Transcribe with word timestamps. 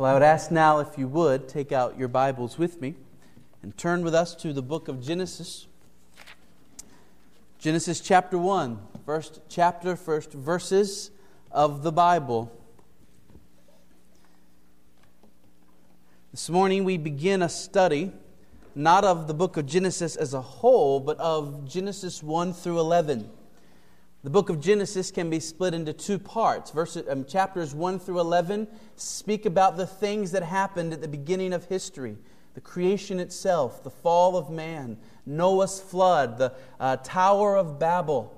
Well, 0.00 0.10
I 0.10 0.14
would 0.14 0.22
ask 0.22 0.50
now 0.50 0.78
if 0.78 0.96
you 0.96 1.06
would 1.08 1.46
take 1.46 1.72
out 1.72 1.98
your 1.98 2.08
Bibles 2.08 2.56
with 2.56 2.80
me 2.80 2.94
and 3.62 3.76
turn 3.76 4.02
with 4.02 4.14
us 4.14 4.34
to 4.36 4.54
the 4.54 4.62
book 4.62 4.88
of 4.88 5.02
Genesis. 5.02 5.66
Genesis 7.58 8.00
chapter 8.00 8.38
1, 8.38 8.78
first 9.04 9.42
chapter, 9.50 9.96
first 9.96 10.32
verses 10.32 11.10
of 11.52 11.82
the 11.82 11.92
Bible. 11.92 12.50
This 16.30 16.48
morning 16.48 16.84
we 16.84 16.96
begin 16.96 17.42
a 17.42 17.50
study 17.50 18.10
not 18.74 19.04
of 19.04 19.26
the 19.26 19.34
book 19.34 19.58
of 19.58 19.66
Genesis 19.66 20.16
as 20.16 20.32
a 20.32 20.40
whole, 20.40 21.00
but 21.00 21.18
of 21.18 21.68
Genesis 21.68 22.22
1 22.22 22.54
through 22.54 22.80
11. 22.80 23.28
The 24.22 24.30
book 24.30 24.50
of 24.50 24.60
Genesis 24.60 25.10
can 25.10 25.30
be 25.30 25.40
split 25.40 25.72
into 25.72 25.94
two 25.94 26.18
parts. 26.18 26.70
Verses, 26.72 27.08
um, 27.08 27.24
chapters 27.24 27.74
1 27.74 27.98
through 27.98 28.20
11 28.20 28.68
speak 28.96 29.46
about 29.46 29.78
the 29.78 29.86
things 29.86 30.32
that 30.32 30.42
happened 30.42 30.92
at 30.92 31.00
the 31.00 31.08
beginning 31.08 31.52
of 31.52 31.64
history 31.66 32.16
the 32.54 32.60
creation 32.60 33.20
itself, 33.20 33.84
the 33.84 33.90
fall 33.90 34.36
of 34.36 34.50
man, 34.50 34.98
Noah's 35.24 35.80
flood, 35.80 36.36
the 36.36 36.52
uh, 36.80 36.96
Tower 36.96 37.56
of 37.56 37.78
Babel. 37.78 38.36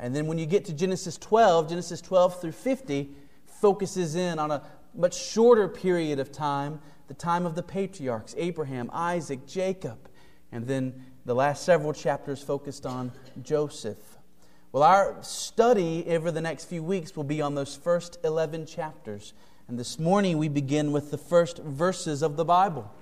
And 0.00 0.14
then 0.14 0.28
when 0.28 0.38
you 0.38 0.46
get 0.46 0.64
to 0.66 0.72
Genesis 0.72 1.18
12, 1.18 1.68
Genesis 1.68 2.00
12 2.00 2.40
through 2.40 2.52
50 2.52 3.10
focuses 3.46 4.14
in 4.14 4.38
on 4.38 4.52
a 4.52 4.62
much 4.94 5.20
shorter 5.20 5.66
period 5.66 6.20
of 6.20 6.30
time, 6.30 6.80
the 7.08 7.14
time 7.14 7.44
of 7.44 7.56
the 7.56 7.62
patriarchs 7.62 8.36
Abraham, 8.38 8.88
Isaac, 8.92 9.46
Jacob. 9.46 9.98
And 10.52 10.66
then 10.66 11.04
the 11.24 11.34
last 11.34 11.64
several 11.64 11.92
chapters 11.92 12.40
focused 12.40 12.86
on 12.86 13.10
Joseph. 13.42 14.13
Well, 14.74 14.82
our 14.82 15.14
study 15.22 16.04
over 16.08 16.32
the 16.32 16.40
next 16.40 16.64
few 16.64 16.82
weeks 16.82 17.14
will 17.14 17.22
be 17.22 17.40
on 17.40 17.54
those 17.54 17.76
first 17.76 18.18
11 18.24 18.66
chapters. 18.66 19.32
And 19.68 19.78
this 19.78 20.00
morning 20.00 20.36
we 20.36 20.48
begin 20.48 20.90
with 20.90 21.12
the 21.12 21.16
first 21.16 21.58
verses 21.58 22.22
of 22.22 22.36
the 22.36 22.44
Bible. 22.44 22.92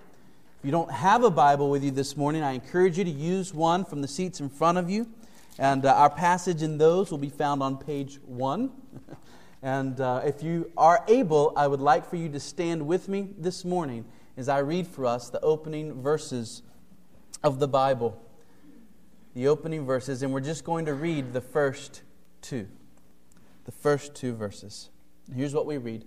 If 0.58 0.66
you 0.66 0.70
don't 0.70 0.90
have 0.90 1.24
a 1.24 1.30
Bible 1.30 1.70
with 1.70 1.82
you 1.82 1.90
this 1.90 2.14
morning, 2.14 2.42
I 2.42 2.52
encourage 2.52 2.98
you 2.98 3.04
to 3.04 3.10
use 3.10 3.54
one 3.54 3.86
from 3.86 4.02
the 4.02 4.06
seats 4.06 4.38
in 4.38 4.50
front 4.50 4.76
of 4.76 4.90
you. 4.90 5.08
And 5.58 5.86
uh, 5.86 5.94
our 5.94 6.10
passage 6.10 6.60
in 6.60 6.76
those 6.76 7.10
will 7.10 7.16
be 7.16 7.30
found 7.30 7.62
on 7.62 7.78
page 7.78 8.20
one. 8.26 8.70
and 9.62 9.98
uh, 9.98 10.20
if 10.26 10.42
you 10.42 10.70
are 10.76 11.02
able, 11.08 11.54
I 11.56 11.68
would 11.68 11.80
like 11.80 12.04
for 12.04 12.16
you 12.16 12.28
to 12.32 12.38
stand 12.38 12.86
with 12.86 13.08
me 13.08 13.30
this 13.38 13.64
morning 13.64 14.04
as 14.36 14.46
I 14.46 14.58
read 14.58 14.86
for 14.86 15.06
us 15.06 15.30
the 15.30 15.40
opening 15.40 16.02
verses 16.02 16.60
of 17.42 17.60
the 17.60 17.68
Bible 17.68 18.22
the 19.34 19.48
opening 19.48 19.86
verses, 19.86 20.22
and 20.22 20.32
we're 20.32 20.40
just 20.40 20.64
going 20.64 20.84
to 20.86 20.94
read 20.94 21.32
the 21.32 21.40
first 21.40 22.02
two. 22.40 22.68
The 23.64 23.72
first 23.72 24.14
two 24.14 24.34
verses. 24.34 24.90
here's 25.34 25.54
what 25.54 25.66
we 25.66 25.78
read. 25.78 26.04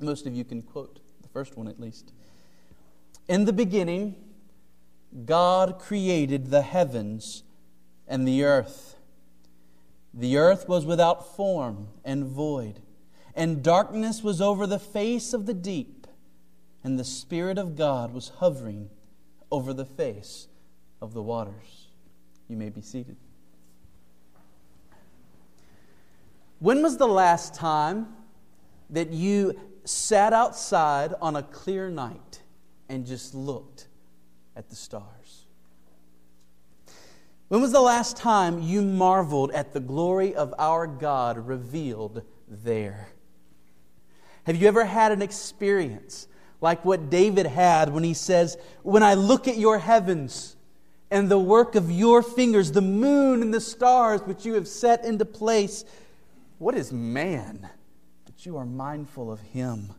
Most 0.00 0.26
of 0.26 0.34
you 0.34 0.44
can 0.44 0.62
quote 0.62 1.00
the 1.22 1.28
first 1.28 1.56
one 1.56 1.68
at 1.68 1.78
least. 1.78 2.12
In 3.28 3.44
the 3.44 3.52
beginning, 3.52 4.16
God 5.24 5.78
created 5.78 6.50
the 6.50 6.62
heavens 6.62 7.42
and 8.06 8.26
the 8.26 8.44
earth. 8.44 8.96
The 10.14 10.36
earth 10.38 10.68
was 10.68 10.86
without 10.86 11.36
form 11.36 11.88
and 12.04 12.24
void, 12.24 12.80
and 13.34 13.62
darkness 13.62 14.22
was 14.22 14.40
over 14.40 14.66
the 14.66 14.78
face 14.78 15.32
of 15.32 15.46
the 15.46 15.54
deep, 15.54 16.06
and 16.82 16.98
the 16.98 17.04
Spirit 17.04 17.58
of 17.58 17.76
God 17.76 18.12
was 18.12 18.32
hovering 18.38 18.90
over 19.50 19.72
the 19.72 19.84
face 19.84 20.48
of 21.00 21.12
the 21.12 21.22
waters. 21.22 21.77
You 22.48 22.56
may 22.56 22.70
be 22.70 22.80
seated. 22.80 23.16
When 26.60 26.82
was 26.82 26.96
the 26.96 27.06
last 27.06 27.54
time 27.54 28.08
that 28.90 29.10
you 29.10 29.58
sat 29.84 30.32
outside 30.32 31.14
on 31.20 31.36
a 31.36 31.42
clear 31.42 31.90
night 31.90 32.42
and 32.88 33.06
just 33.06 33.34
looked 33.34 33.86
at 34.56 34.68
the 34.68 34.74
stars? 34.74 35.46
When 37.48 37.62
was 37.62 37.72
the 37.72 37.80
last 37.80 38.16
time 38.16 38.60
you 38.60 38.82
marveled 38.82 39.52
at 39.52 39.72
the 39.72 39.80
glory 39.80 40.34
of 40.34 40.52
our 40.58 40.86
God 40.86 41.38
revealed 41.46 42.22
there? 42.46 43.08
Have 44.44 44.56
you 44.56 44.68
ever 44.68 44.84
had 44.84 45.12
an 45.12 45.22
experience 45.22 46.28
like 46.60 46.84
what 46.84 47.08
David 47.08 47.46
had 47.46 47.92
when 47.92 48.02
he 48.02 48.14
says, 48.14 48.58
When 48.82 49.02
I 49.02 49.14
look 49.14 49.48
at 49.48 49.56
your 49.56 49.78
heavens, 49.78 50.56
and 51.10 51.28
the 51.28 51.38
work 51.38 51.74
of 51.74 51.90
your 51.90 52.22
fingers, 52.22 52.72
the 52.72 52.82
moon 52.82 53.42
and 53.42 53.52
the 53.52 53.60
stars 53.60 54.20
which 54.22 54.44
you 54.44 54.54
have 54.54 54.68
set 54.68 55.04
into 55.04 55.24
place. 55.24 55.84
What 56.58 56.74
is 56.74 56.92
man 56.92 57.68
that 58.26 58.44
you 58.44 58.56
are 58.56 58.66
mindful 58.66 59.32
of 59.32 59.40
him, 59.40 59.94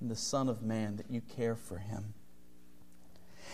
and 0.00 0.10
the 0.10 0.16
Son 0.16 0.48
of 0.48 0.62
Man 0.62 0.96
that 0.96 1.10
you 1.10 1.20
care 1.20 1.54
for 1.54 1.78
him? 1.78 2.14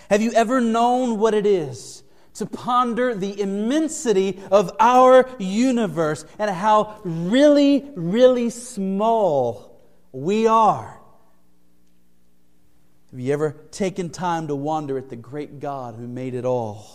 Have 0.09 0.23
you 0.23 0.33
ever 0.33 0.61
known 0.61 1.19
what 1.19 1.35
it 1.35 1.45
is 1.45 2.03
to 2.35 2.47
ponder 2.47 3.15
the 3.15 3.39
immensity 3.41 4.41
of 4.51 4.71
our 4.81 5.29
universe 5.39 6.25
and 6.39 6.51
how 6.51 7.01
really, 7.05 7.91
really 7.95 8.49
small 8.49 9.79
we 10.13 10.47
are? 10.47 10.98
Have 13.11 13.21
you 13.21 13.33
ever 13.33 13.57
taken 13.71 14.11
time 14.11 14.49
to 14.49 14.55
wonder 14.55 14.99
at 14.99 15.09
the 15.09 15.17
great 15.17 15.61
God 15.61 15.95
who 15.95 16.07
made 16.07 16.35
it 16.35 16.45
all? 16.45 16.87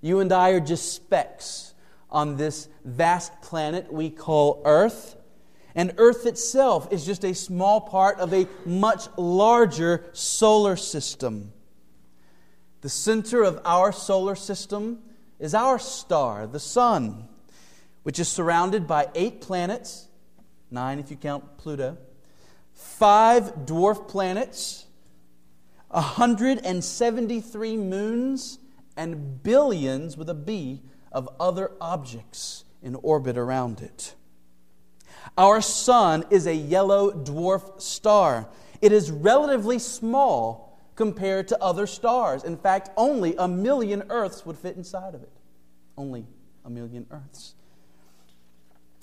You 0.00 0.20
and 0.20 0.32
I 0.32 0.50
are 0.50 0.60
just 0.60 0.94
specks 0.94 1.74
on 2.10 2.36
this 2.36 2.68
vast 2.82 3.42
planet 3.42 3.92
we 3.92 4.08
call 4.08 4.62
Earth. 4.64 5.16
And 5.74 5.94
Earth 5.98 6.24
itself 6.24 6.90
is 6.90 7.04
just 7.04 7.24
a 7.24 7.34
small 7.34 7.82
part 7.82 8.20
of 8.20 8.32
a 8.32 8.46
much 8.64 9.06
larger 9.18 10.04
solar 10.12 10.76
system. 10.76 11.52
The 12.80 12.88
center 12.88 13.42
of 13.42 13.60
our 13.66 13.92
solar 13.92 14.34
system 14.34 15.00
is 15.38 15.54
our 15.54 15.78
star, 15.78 16.46
the 16.46 16.58
Sun, 16.58 17.28
which 18.02 18.18
is 18.18 18.28
surrounded 18.28 18.86
by 18.86 19.08
eight 19.14 19.42
planets, 19.42 20.08
nine 20.70 20.98
if 20.98 21.10
you 21.10 21.16
count 21.16 21.58
Pluto 21.58 21.98
five 22.82 23.54
dwarf 23.64 24.08
planets, 24.08 24.86
173 25.88 27.76
moons, 27.76 28.58
and 28.96 29.42
billions 29.42 30.16
with 30.16 30.28
a 30.28 30.34
B 30.34 30.82
of 31.10 31.28
other 31.38 31.72
objects 31.80 32.64
in 32.82 32.94
orbit 32.96 33.38
around 33.38 33.80
it. 33.80 34.14
Our 35.38 35.60
sun 35.60 36.24
is 36.30 36.46
a 36.46 36.54
yellow 36.54 37.10
dwarf 37.10 37.80
star. 37.80 38.48
It 38.80 38.92
is 38.92 39.10
relatively 39.10 39.78
small 39.78 40.78
compared 40.96 41.48
to 41.48 41.62
other 41.62 41.86
stars. 41.86 42.44
In 42.44 42.56
fact, 42.56 42.90
only 42.96 43.34
a 43.38 43.48
million 43.48 44.04
Earths 44.10 44.44
would 44.44 44.58
fit 44.58 44.76
inside 44.76 45.14
of 45.14 45.22
it. 45.22 45.32
Only 45.96 46.26
a 46.64 46.70
million 46.70 47.06
Earths. 47.10 47.54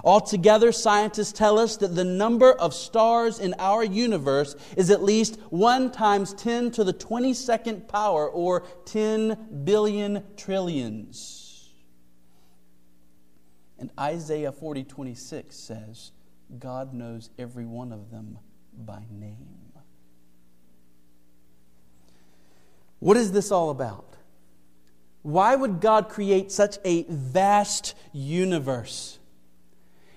Altogether, 0.03 0.71
scientists 0.71 1.31
tell 1.31 1.57
us 1.57 1.77
that 1.77 1.95
the 1.95 2.03
number 2.03 2.51
of 2.51 2.73
stars 2.73 3.39
in 3.39 3.55
our 3.57 3.83
universe 3.83 4.55
is 4.75 4.91
at 4.91 5.03
least 5.03 5.39
1 5.49 5.91
times 5.91 6.33
10 6.35 6.71
to 6.71 6.83
the 6.83 6.93
22nd 6.93 7.87
power, 7.87 8.29
or 8.29 8.61
10 8.85 9.63
billion 9.63 10.23
trillions. 10.35 11.73
And 13.79 13.91
Isaiah 13.99 14.51
40 14.51 14.83
26 14.83 15.55
says, 15.55 16.11
God 16.59 16.93
knows 16.93 17.29
every 17.37 17.65
one 17.65 17.91
of 17.91 18.11
them 18.11 18.39
by 18.73 19.03
name. 19.11 19.57
What 22.99 23.17
is 23.17 23.31
this 23.31 23.51
all 23.51 23.69
about? 23.69 24.16
Why 25.21 25.55
would 25.55 25.81
God 25.81 26.09
create 26.09 26.51
such 26.51 26.77
a 26.85 27.03
vast 27.09 27.95
universe? 28.13 29.19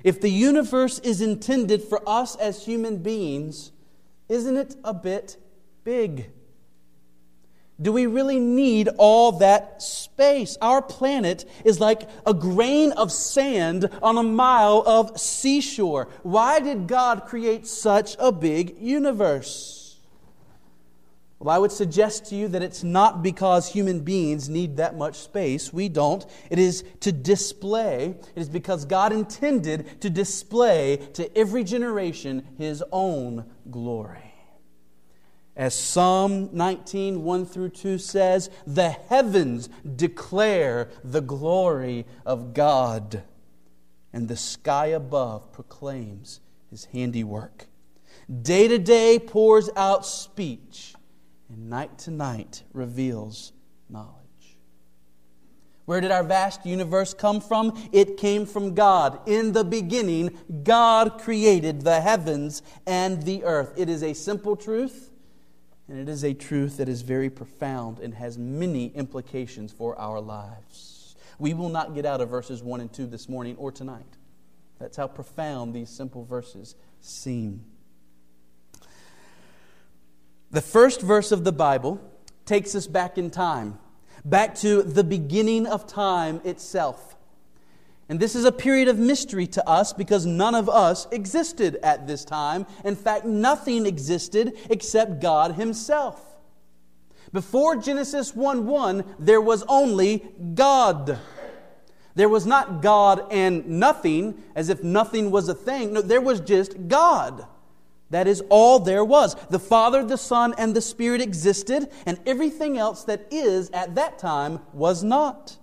If 0.02 0.20
the 0.20 0.30
universe 0.30 0.98
is 1.00 1.20
intended 1.20 1.82
for 1.82 2.00
us 2.08 2.36
as 2.36 2.64
human 2.64 2.98
beings, 2.98 3.72
isn't 4.28 4.56
it 4.56 4.76
a 4.84 4.94
bit 4.94 5.36
big? 5.84 6.30
Do 7.80 7.92
we 7.92 8.06
really 8.06 8.38
need 8.38 8.88
all 8.98 9.32
that 9.32 9.82
space? 9.82 10.58
Our 10.60 10.82
planet 10.82 11.48
is 11.64 11.80
like 11.80 12.08
a 12.26 12.34
grain 12.34 12.92
of 12.92 13.10
sand 13.10 13.88
on 14.02 14.18
a 14.18 14.22
mile 14.22 14.82
of 14.86 15.18
seashore. 15.18 16.08
Why 16.22 16.60
did 16.60 16.86
God 16.86 17.24
create 17.24 17.66
such 17.66 18.16
a 18.18 18.32
big 18.32 18.76
universe? 18.78 19.79
Well, 21.40 21.56
I 21.56 21.58
would 21.58 21.72
suggest 21.72 22.26
to 22.26 22.36
you 22.36 22.48
that 22.48 22.62
it's 22.62 22.84
not 22.84 23.22
because 23.22 23.72
human 23.72 24.00
beings 24.00 24.50
need 24.50 24.76
that 24.76 24.98
much 24.98 25.16
space. 25.16 25.72
We 25.72 25.88
don't. 25.88 26.24
It 26.50 26.58
is 26.58 26.84
to 27.00 27.12
display, 27.12 28.14
it 28.36 28.40
is 28.40 28.50
because 28.50 28.84
God 28.84 29.10
intended 29.10 30.02
to 30.02 30.10
display 30.10 30.98
to 31.14 31.36
every 31.36 31.64
generation 31.64 32.46
his 32.58 32.84
own 32.92 33.46
glory. 33.70 34.34
As 35.56 35.74
Psalm 35.74 36.50
19, 36.52 37.24
1 37.24 37.46
through 37.46 37.70
2 37.70 37.96
says, 37.96 38.50
the 38.66 38.90
heavens 38.90 39.70
declare 39.96 40.90
the 41.02 41.22
glory 41.22 42.06
of 42.26 42.52
God, 42.52 43.22
and 44.12 44.28
the 44.28 44.36
sky 44.36 44.86
above 44.86 45.52
proclaims 45.52 46.40
his 46.70 46.84
handiwork. 46.86 47.66
Day 48.42 48.68
to 48.68 48.78
day 48.78 49.18
pours 49.18 49.70
out 49.74 50.06
speech, 50.06 50.89
and 51.50 51.68
night 51.68 51.98
to 51.98 52.10
night 52.10 52.62
reveals 52.72 53.52
knowledge. 53.88 54.16
Where 55.84 56.00
did 56.00 56.12
our 56.12 56.22
vast 56.22 56.64
universe 56.64 57.14
come 57.14 57.40
from? 57.40 57.76
It 57.92 58.16
came 58.16 58.46
from 58.46 58.74
God. 58.74 59.28
In 59.28 59.52
the 59.52 59.64
beginning, 59.64 60.38
God 60.62 61.20
created 61.20 61.82
the 61.82 62.00
heavens 62.00 62.62
and 62.86 63.22
the 63.24 63.42
earth. 63.44 63.72
It 63.76 63.88
is 63.88 64.02
a 64.02 64.14
simple 64.14 64.54
truth 64.54 65.10
and 65.90 65.98
it 65.98 66.08
is 66.08 66.24
a 66.24 66.32
truth 66.32 66.76
that 66.76 66.88
is 66.88 67.02
very 67.02 67.28
profound 67.28 67.98
and 67.98 68.14
has 68.14 68.38
many 68.38 68.92
implications 68.94 69.72
for 69.72 69.98
our 69.98 70.20
lives. 70.20 71.16
We 71.40 71.52
will 71.52 71.68
not 71.68 71.96
get 71.96 72.06
out 72.06 72.20
of 72.20 72.28
verses 72.28 72.62
1 72.62 72.80
and 72.80 72.92
2 72.92 73.06
this 73.06 73.28
morning 73.28 73.56
or 73.56 73.72
tonight. 73.72 74.06
That's 74.78 74.96
how 74.96 75.08
profound 75.08 75.74
these 75.74 75.90
simple 75.90 76.24
verses 76.24 76.76
seem. 77.00 77.64
The 80.50 80.60
first 80.60 81.00
verse 81.00 81.30
of 81.30 81.44
the 81.44 81.52
Bible 81.52 82.00
takes 82.44 82.74
us 82.74 82.88
back 82.88 83.16
in 83.16 83.30
time, 83.30 83.78
back 84.24 84.56
to 84.56 84.82
the 84.82 85.04
beginning 85.04 85.66
of 85.66 85.86
time 85.86 86.40
itself. 86.44 87.16
And 88.08 88.18
this 88.18 88.34
is 88.34 88.44
a 88.44 88.50
period 88.50 88.88
of 88.88 88.98
mystery 88.98 89.46
to 89.46 89.68
us 89.68 89.92
because 89.92 90.26
none 90.26 90.56
of 90.56 90.68
us 90.68 91.06
existed 91.12 91.78
at 91.84 92.08
this 92.08 92.24
time. 92.24 92.66
In 92.84 92.96
fact, 92.96 93.24
nothing 93.24 93.86
existed 93.86 94.58
except 94.68 95.22
God 95.22 95.54
Himself. 95.54 96.20
Before 97.32 97.76
Genesis 97.76 98.34
1 98.34 98.66
1, 98.66 99.04
there 99.20 99.40
was 99.40 99.62
only 99.68 100.28
God. 100.54 101.20
There 102.16 102.28
was 102.28 102.44
not 102.44 102.82
God 102.82 103.24
and 103.30 103.64
nothing, 103.68 104.42
as 104.56 104.68
if 104.68 104.82
nothing 104.82 105.30
was 105.30 105.48
a 105.48 105.54
thing. 105.54 105.92
No, 105.92 106.02
there 106.02 106.20
was 106.20 106.40
just 106.40 106.88
God. 106.88 107.46
That 108.10 108.26
is 108.26 108.42
all 108.48 108.80
there 108.80 109.04
was. 109.04 109.36
The 109.50 109.58
Father, 109.58 110.04
the 110.04 110.18
Son, 110.18 110.54
and 110.58 110.74
the 110.74 110.80
Spirit 110.80 111.20
existed, 111.20 111.88
and 112.06 112.18
everything 112.26 112.76
else 112.76 113.04
that 113.04 113.26
is 113.30 113.70
at 113.70 113.94
that 113.94 114.18
time 114.18 114.60
was 114.72 115.04
not. 115.04 115.56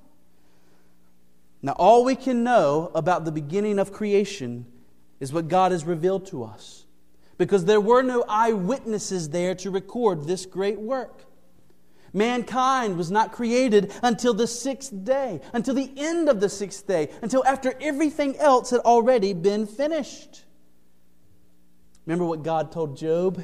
Now, 1.62 1.74
all 1.74 2.06
we 2.06 2.16
can 2.16 2.44
know 2.44 2.92
about 2.96 3.26
the 3.26 3.32
beginning 3.32 3.80
of 3.80 3.92
creation 3.92 4.66
is 5.20 5.34
what 5.34 5.50
God 5.50 5.72
has 5.72 5.84
revealed 5.84 6.26
to 6.28 6.44
us. 6.44 6.86
Because 7.38 7.66
there 7.66 7.82
were 7.82 8.02
no 8.02 8.24
eyewitnesses 8.28 9.30
there 9.30 9.54
to 9.56 9.70
record 9.70 10.26
this 10.26 10.46
great 10.46 10.80
work. 10.80 11.26
Mankind 12.14 12.98
was 12.98 13.12
not 13.12 13.32
created 13.32 13.92
until 14.02 14.34
the 14.34 14.48
sixth 14.48 14.92
day, 15.04 15.42
until 15.54 15.76
the 15.76 15.92
end 15.98 16.30
of 16.30 16.40
the 16.40 16.50
sixth 16.50 16.88
day, 16.88 17.10
until 17.22 17.46
after 17.46 17.76
everything 17.82 18.38
else 18.38 18.70
had 18.70 18.80
already 18.82 19.34
been 19.34 19.68
finished. 19.68 20.46
Remember 22.08 22.26
what 22.26 22.42
God 22.42 22.72
told 22.72 22.96
Job? 22.96 23.44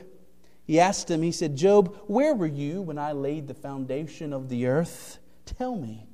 He 0.64 0.80
asked 0.80 1.12
him, 1.12 1.22
He 1.22 1.34
said, 1.34 1.58
Job, 1.58 1.96
where 2.08 2.34
were 2.34 2.48
you 2.48 2.82
when 2.82 2.98
I 2.98 3.12
laid 3.12 3.48
the 3.48 3.54
foundation 3.54 4.32
of 4.32 4.48
the 4.48 4.68
earth? 4.68 5.20
Tell 5.46 5.76
me 5.76 6.08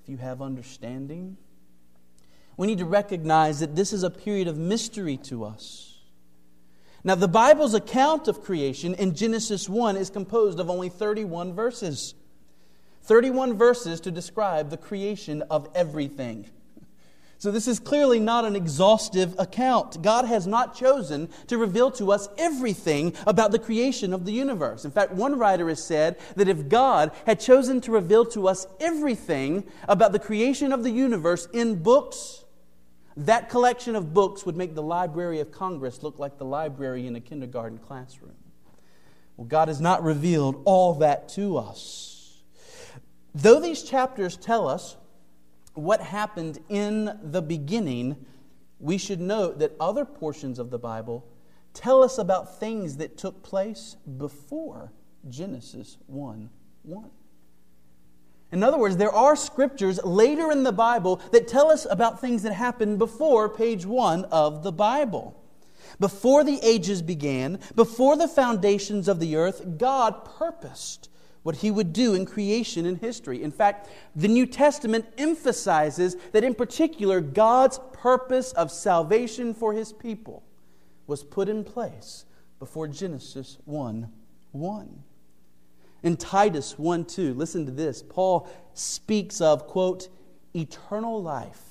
if 0.00 0.08
you 0.08 0.16
have 0.16 0.40
understanding. 0.40 1.36
We 2.56 2.68
need 2.68 2.78
to 2.78 2.84
recognize 2.84 3.58
that 3.60 3.74
this 3.74 3.92
is 3.92 4.04
a 4.04 4.10
period 4.10 4.46
of 4.46 4.56
mystery 4.56 5.16
to 5.24 5.44
us. 5.44 5.98
Now, 7.02 7.16
the 7.16 7.28
Bible's 7.28 7.74
account 7.74 8.28
of 8.28 8.42
creation 8.42 8.94
in 8.94 9.14
Genesis 9.16 9.68
1 9.68 9.96
is 9.96 10.08
composed 10.08 10.60
of 10.60 10.70
only 10.70 10.88
31 10.88 11.52
verses. 11.52 12.14
31 13.02 13.58
verses 13.58 14.00
to 14.02 14.12
describe 14.12 14.70
the 14.70 14.76
creation 14.76 15.42
of 15.50 15.68
everything. 15.74 16.48
So, 17.40 17.52
this 17.52 17.68
is 17.68 17.78
clearly 17.78 18.18
not 18.18 18.44
an 18.44 18.56
exhaustive 18.56 19.36
account. 19.38 20.02
God 20.02 20.24
has 20.24 20.44
not 20.44 20.74
chosen 20.74 21.28
to 21.46 21.56
reveal 21.56 21.88
to 21.92 22.10
us 22.10 22.28
everything 22.36 23.14
about 23.28 23.52
the 23.52 23.60
creation 23.60 24.12
of 24.12 24.24
the 24.24 24.32
universe. 24.32 24.84
In 24.84 24.90
fact, 24.90 25.12
one 25.12 25.38
writer 25.38 25.68
has 25.68 25.82
said 25.82 26.18
that 26.34 26.48
if 26.48 26.68
God 26.68 27.12
had 27.26 27.38
chosen 27.38 27.80
to 27.82 27.92
reveal 27.92 28.24
to 28.26 28.48
us 28.48 28.66
everything 28.80 29.62
about 29.86 30.10
the 30.10 30.18
creation 30.18 30.72
of 30.72 30.82
the 30.82 30.90
universe 30.90 31.46
in 31.52 31.80
books, 31.80 32.44
that 33.16 33.48
collection 33.48 33.94
of 33.94 34.12
books 34.12 34.44
would 34.44 34.56
make 34.56 34.74
the 34.74 34.82
Library 34.82 35.38
of 35.38 35.52
Congress 35.52 36.02
look 36.02 36.18
like 36.18 36.38
the 36.38 36.44
library 36.44 37.06
in 37.06 37.14
a 37.14 37.20
kindergarten 37.20 37.78
classroom. 37.78 38.34
Well, 39.36 39.46
God 39.46 39.68
has 39.68 39.80
not 39.80 40.02
revealed 40.02 40.60
all 40.64 40.94
that 40.94 41.28
to 41.30 41.56
us. 41.58 42.42
Though 43.32 43.60
these 43.60 43.84
chapters 43.84 44.36
tell 44.36 44.66
us 44.66 44.96
what 45.78 46.00
happened 46.00 46.58
in 46.68 47.18
the 47.22 47.40
beginning, 47.40 48.16
we 48.80 48.98
should 48.98 49.20
note 49.20 49.58
that 49.60 49.76
other 49.78 50.04
portions 50.04 50.58
of 50.58 50.70
the 50.70 50.78
Bible 50.78 51.24
tell 51.72 52.02
us 52.02 52.18
about 52.18 52.58
things 52.58 52.96
that 52.96 53.16
took 53.16 53.42
place 53.42 53.96
before 54.16 54.92
Genesis 55.28 55.96
1 56.06 56.50
1. 56.82 57.10
In 58.50 58.62
other 58.62 58.78
words, 58.78 58.96
there 58.96 59.12
are 59.12 59.36
scriptures 59.36 60.02
later 60.02 60.50
in 60.50 60.62
the 60.62 60.72
Bible 60.72 61.20
that 61.32 61.46
tell 61.46 61.70
us 61.70 61.86
about 61.90 62.20
things 62.20 62.42
that 62.42 62.54
happened 62.54 62.98
before 62.98 63.48
page 63.48 63.84
1 63.84 64.24
of 64.26 64.62
the 64.62 64.72
Bible. 64.72 65.40
Before 66.00 66.44
the 66.44 66.58
ages 66.62 67.02
began, 67.02 67.58
before 67.74 68.16
the 68.16 68.28
foundations 68.28 69.06
of 69.06 69.20
the 69.20 69.36
earth, 69.36 69.78
God 69.78 70.24
purposed 70.24 71.08
what 71.48 71.56
he 71.56 71.70
would 71.70 71.94
do 71.94 72.12
in 72.12 72.26
creation 72.26 72.84
and 72.84 72.98
history. 72.98 73.42
In 73.42 73.50
fact, 73.50 73.88
the 74.14 74.28
New 74.28 74.44
Testament 74.44 75.06
emphasizes 75.16 76.14
that, 76.32 76.44
in 76.44 76.54
particular, 76.54 77.22
God's 77.22 77.80
purpose 77.94 78.52
of 78.52 78.70
salvation 78.70 79.54
for 79.54 79.72
his 79.72 79.90
people 79.90 80.42
was 81.06 81.24
put 81.24 81.48
in 81.48 81.64
place 81.64 82.26
before 82.58 82.86
Genesis 82.86 83.56
1 83.64 84.12
1. 84.52 85.02
In 86.02 86.18
Titus 86.18 86.78
1 86.78 87.06
2, 87.06 87.32
listen 87.32 87.64
to 87.64 87.72
this. 87.72 88.02
Paul 88.02 88.46
speaks 88.74 89.40
of, 89.40 89.66
quote, 89.66 90.10
eternal 90.54 91.22
life, 91.22 91.62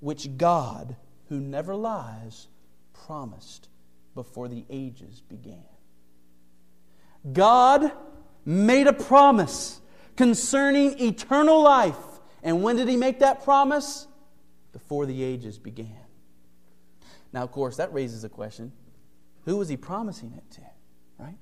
which 0.00 0.38
God, 0.38 0.96
who 1.28 1.38
never 1.38 1.74
lies, 1.74 2.48
promised 2.94 3.68
before 4.14 4.48
the 4.48 4.64
ages 4.70 5.20
began. 5.28 5.66
God 7.34 7.92
made 8.46 8.86
a 8.86 8.92
promise 8.92 9.80
concerning 10.16 10.98
eternal 11.00 11.60
life. 11.62 11.96
And 12.42 12.62
when 12.62 12.76
did 12.76 12.88
he 12.88 12.96
make 12.96 13.18
that 13.18 13.44
promise? 13.44 14.06
Before 14.72 15.04
the 15.04 15.22
ages 15.22 15.58
began. 15.58 15.96
Now, 17.32 17.42
of 17.42 17.50
course, 17.50 17.76
that 17.76 17.92
raises 17.92 18.24
a 18.24 18.28
question 18.28 18.72
who 19.44 19.56
was 19.58 19.68
he 19.68 19.76
promising 19.76 20.32
it 20.36 20.50
to? 20.54 20.60
Right? 21.18 21.36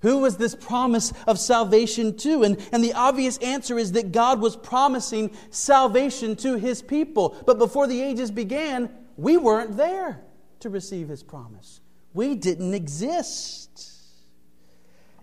Who 0.00 0.18
was 0.18 0.38
this 0.38 0.54
promise 0.54 1.12
of 1.26 1.38
salvation 1.38 2.16
to? 2.18 2.42
And, 2.42 2.58
and 2.72 2.82
the 2.82 2.94
obvious 2.94 3.36
answer 3.38 3.78
is 3.78 3.92
that 3.92 4.12
God 4.12 4.40
was 4.40 4.56
promising 4.56 5.30
salvation 5.50 6.36
to 6.36 6.56
his 6.56 6.80
people. 6.80 7.36
But 7.46 7.58
before 7.58 7.86
the 7.86 8.00
ages 8.00 8.30
began, 8.30 8.90
we 9.16 9.36
weren't 9.36 9.76
there 9.76 10.22
to 10.60 10.70
receive 10.70 11.08
his 11.08 11.22
promise. 11.22 11.80
We 12.14 12.34
didn't 12.34 12.72
exist. 12.72 13.92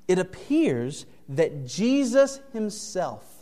It 0.08 0.20
appears 0.20 1.06
that 1.30 1.66
Jesus 1.66 2.40
himself 2.54 3.38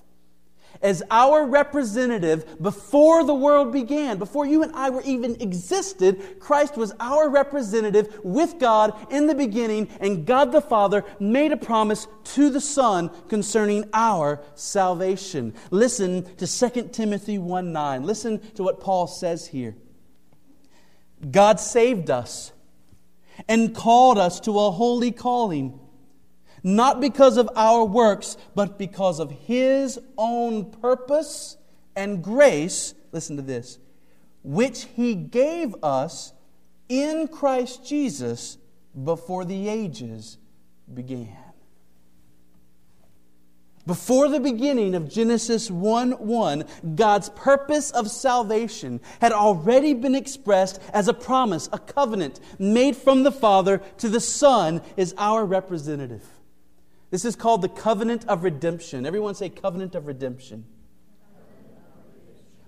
as 0.81 1.03
our 1.09 1.45
representative 1.45 2.61
before 2.61 3.23
the 3.23 3.33
world 3.33 3.71
began, 3.71 4.17
before 4.17 4.45
you 4.45 4.63
and 4.63 4.75
I 4.75 4.89
were 4.89 5.01
even 5.03 5.41
existed, 5.41 6.39
Christ 6.39 6.77
was 6.77 6.93
our 6.99 7.29
representative 7.29 8.19
with 8.23 8.59
God 8.59 8.93
in 9.11 9.27
the 9.27 9.35
beginning, 9.35 9.89
and 9.99 10.25
God 10.25 10.51
the 10.51 10.61
Father 10.61 11.03
made 11.19 11.51
a 11.51 11.57
promise 11.57 12.07
to 12.35 12.49
the 12.49 12.61
Son 12.61 13.09
concerning 13.29 13.89
our 13.93 14.41
salvation. 14.55 15.53
Listen 15.71 16.23
to 16.35 16.47
2 16.47 16.89
Timothy 16.89 17.37
1 17.37 17.71
9. 17.71 18.03
Listen 18.03 18.39
to 18.51 18.63
what 18.63 18.79
Paul 18.79 19.07
says 19.07 19.47
here. 19.47 19.75
God 21.31 21.59
saved 21.59 22.09
us 22.09 22.51
and 23.47 23.73
called 23.73 24.17
us 24.17 24.39
to 24.41 24.59
a 24.59 24.71
holy 24.71 25.11
calling 25.11 25.79
not 26.65 26.99
because 26.99 27.37
of 27.37 27.47
our 27.55 27.85
works, 27.85 28.37
but 28.55 28.79
because 28.79 29.19
of 29.19 29.29
His 29.29 29.99
own 30.17 30.71
purpose 30.71 31.57
and 31.95 32.23
grace. 32.23 32.95
Listen 33.11 33.35
to 33.35 33.43
this 33.43 33.77
which 34.41 34.85
He 34.95 35.13
gave 35.13 35.75
us 35.83 36.33
in 36.89 37.27
Christ 37.27 37.85
Jesus 37.85 38.57
before 39.03 39.45
the 39.45 39.69
ages 39.69 40.39
began. 40.91 41.37
Before 43.85 44.27
the 44.27 44.39
beginning 44.39 44.95
of 44.95 45.07
Genesis 45.07 45.69
1 45.69 46.13
1, 46.13 46.65
God's 46.95 47.29
purpose 47.29 47.91
of 47.91 48.09
salvation 48.09 48.99
had 49.21 49.31
already 49.31 49.93
been 49.93 50.15
expressed 50.15 50.81
as 50.91 51.07
a 51.07 51.13
promise, 51.13 51.69
a 51.71 51.77
covenant 51.77 52.39
made 52.57 52.95
from 52.95 53.21
the 53.21 53.31
Father 53.31 53.83
to 53.99 54.09
the 54.09 54.19
Son 54.19 54.81
as 54.97 55.13
our 55.19 55.45
representative. 55.45 56.23
This 57.11 57.25
is 57.25 57.35
called 57.35 57.61
the 57.61 57.69
covenant 57.69 58.25
of 58.27 58.43
redemption. 58.43 59.05
Everyone 59.05 59.35
say 59.35 59.49
covenant 59.49 59.95
of 59.95 60.07
redemption. 60.07 60.65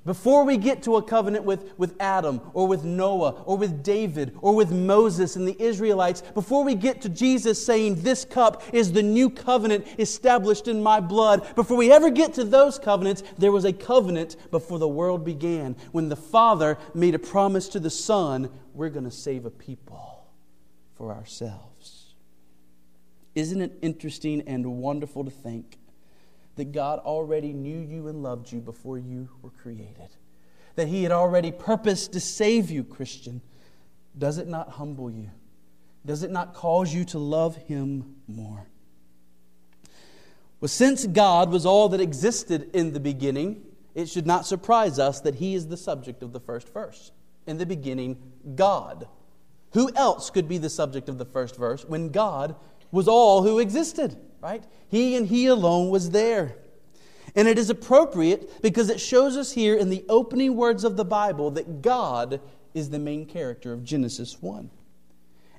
Before 0.07 0.45
we 0.45 0.55
get 0.55 0.83
to 0.83 0.95
a 0.95 1.03
covenant 1.03 1.43
with, 1.43 1.77
with 1.77 1.93
Adam 1.99 2.39
or 2.53 2.65
with 2.65 2.85
Noah 2.85 3.43
or 3.45 3.57
with 3.57 3.83
David 3.83 4.37
or 4.39 4.55
with 4.55 4.71
Moses 4.71 5.35
and 5.35 5.45
the 5.45 5.61
Israelites, 5.61 6.21
before 6.33 6.63
we 6.63 6.75
get 6.75 7.01
to 7.01 7.09
Jesus 7.09 7.63
saying, 7.63 8.03
This 8.03 8.23
cup 8.23 8.63
is 8.71 8.93
the 8.93 9.03
new 9.03 9.29
covenant 9.29 9.85
established 9.99 10.69
in 10.69 10.81
my 10.81 11.01
blood, 11.01 11.53
before 11.55 11.75
we 11.75 11.91
ever 11.91 12.09
get 12.09 12.33
to 12.35 12.45
those 12.45 12.79
covenants, 12.79 13.21
there 13.37 13.51
was 13.51 13.65
a 13.65 13.73
covenant 13.73 14.37
before 14.49 14.79
the 14.79 14.87
world 14.87 15.25
began 15.25 15.75
when 15.91 16.07
the 16.07 16.15
Father 16.15 16.77
made 16.93 17.13
a 17.13 17.19
promise 17.19 17.67
to 17.67 17.79
the 17.81 17.89
Son, 17.89 18.49
We're 18.73 18.89
going 18.89 19.03
to 19.03 19.11
save 19.11 19.43
a 19.43 19.51
people 19.51 20.25
for 20.95 21.11
ourselves. 21.11 21.66
Isn't 23.37 23.61
it 23.61 23.77
interesting 23.83 24.41
and 24.47 24.65
wonderful 24.65 25.23
to 25.23 25.29
think 25.29 25.77
that 26.55 26.71
God 26.71 26.97
already 26.97 27.53
knew 27.53 27.77
you 27.77 28.07
and 28.07 28.23
loved 28.23 28.51
you 28.51 28.59
before 28.59 28.97
you 28.97 29.29
were 29.43 29.51
created? 29.51 30.09
That 30.73 30.87
He 30.87 31.03
had 31.03 31.11
already 31.11 31.51
purposed 31.51 32.13
to 32.13 32.19
save 32.19 32.71
you, 32.71 32.83
Christian. 32.83 33.43
Does 34.17 34.39
it 34.39 34.47
not 34.47 34.69
humble 34.69 35.11
you? 35.11 35.29
Does 36.03 36.23
it 36.23 36.31
not 36.31 36.55
cause 36.55 36.91
you 36.91 37.05
to 37.05 37.19
love 37.19 37.55
Him 37.57 38.15
more? 38.27 38.65
Well, 40.59 40.69
since 40.69 41.05
God 41.05 41.51
was 41.51 41.63
all 41.63 41.89
that 41.89 42.01
existed 42.01 42.71
in 42.73 42.93
the 42.93 42.99
beginning, 42.99 43.61
it 43.93 44.09
should 44.09 44.25
not 44.25 44.47
surprise 44.47 44.97
us 44.97 45.21
that 45.21 45.35
He 45.35 45.53
is 45.53 45.67
the 45.67 45.77
subject 45.77 46.23
of 46.23 46.33
the 46.33 46.39
first 46.39 46.73
verse. 46.73 47.11
In 47.45 47.59
the 47.59 47.67
beginning, 47.67 48.17
God. 48.55 49.07
Who 49.73 49.91
else 49.95 50.31
could 50.31 50.47
be 50.47 50.57
the 50.57 50.71
subject 50.71 51.07
of 51.07 51.19
the 51.19 51.25
first 51.25 51.55
verse 51.55 51.85
when 51.85 52.09
God 52.09 52.55
was 52.91 53.07
all 53.07 53.43
who 53.43 53.59
existed, 53.59 54.17
right? 54.41 54.63
He 54.87 55.15
and 55.15 55.27
He 55.27 55.47
alone 55.47 55.89
was 55.89 56.11
there. 56.11 56.55
And 57.35 57.47
it 57.47 57.57
is 57.57 57.69
appropriate 57.69 58.61
because 58.61 58.89
it 58.89 58.99
shows 58.99 59.37
us 59.37 59.51
here 59.51 59.75
in 59.75 59.89
the 59.89 60.05
opening 60.09 60.55
words 60.55 60.83
of 60.83 60.97
the 60.97 61.05
Bible 61.05 61.51
that 61.51 61.81
God 61.81 62.41
is 62.73 62.89
the 62.89 62.99
main 62.99 63.25
character 63.25 63.73
of 63.73 63.83
Genesis 63.83 64.41
1. 64.41 64.69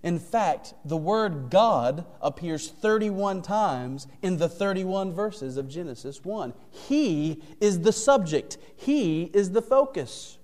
In 0.02 0.18
fact, 0.18 0.75
the 0.85 0.97
word 0.97 1.50
God 1.50 2.04
appears 2.20 2.68
31 2.68 3.42
times 3.42 4.06
in 4.23 4.38
the 4.38 4.49
31 4.49 5.12
verses 5.12 5.56
of 5.56 5.68
Genesis 5.68 6.25
1. 6.25 6.54
He 6.70 7.42
is 7.61 7.80
the 7.80 7.92
subject, 7.92 8.58
He 8.76 9.25
is 9.35 9.50
the 9.50 9.62
focus. 9.62 10.38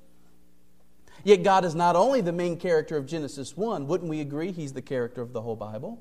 Yet 1.23 1.43
God 1.43 1.65
is 1.65 1.75
not 1.75 1.97
only 1.97 2.21
the 2.21 2.33
main 2.33 2.59
character 2.59 2.97
of 2.97 3.07
Genesis 3.07 3.57
1, 3.57 3.87
wouldn't 3.87 4.11
we 4.11 4.21
agree 4.21 4.53
He's 4.53 4.73
the 4.73 4.83
character 4.83 5.23
of 5.23 5.33
the 5.33 5.43
whole 5.43 5.57
Bible? 5.57 5.99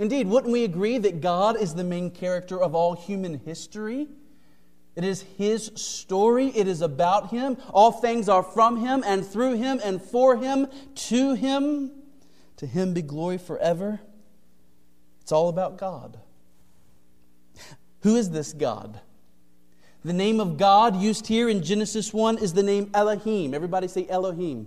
Indeed, 0.00 0.28
wouldn't 0.28 0.50
we 0.50 0.64
agree 0.64 0.96
that 0.96 1.20
God 1.20 1.60
is 1.60 1.74
the 1.74 1.84
main 1.84 2.10
character 2.10 2.58
of 2.58 2.74
all 2.74 2.94
human 2.94 3.38
history? 3.38 4.08
It 4.96 5.04
is 5.04 5.20
His 5.36 5.70
story. 5.74 6.46
It 6.48 6.66
is 6.66 6.80
about 6.80 7.28
Him. 7.28 7.58
All 7.68 7.92
things 7.92 8.26
are 8.26 8.42
from 8.42 8.78
Him 8.78 9.04
and 9.06 9.24
through 9.24 9.58
Him 9.58 9.78
and 9.84 10.00
for 10.00 10.38
Him, 10.38 10.68
to 10.94 11.34
Him. 11.34 11.90
To 12.56 12.66
Him 12.66 12.94
be 12.94 13.02
glory 13.02 13.36
forever. 13.36 14.00
It's 15.20 15.32
all 15.32 15.50
about 15.50 15.76
God. 15.76 16.18
Who 18.00 18.16
is 18.16 18.30
this 18.30 18.54
God? 18.54 19.00
The 20.02 20.14
name 20.14 20.40
of 20.40 20.56
God 20.56 20.96
used 20.96 21.26
here 21.26 21.46
in 21.46 21.62
Genesis 21.62 22.14
1 22.14 22.38
is 22.38 22.54
the 22.54 22.62
name 22.62 22.90
Elohim. 22.94 23.52
Everybody 23.52 23.86
say 23.86 24.06
Elohim. 24.08 24.66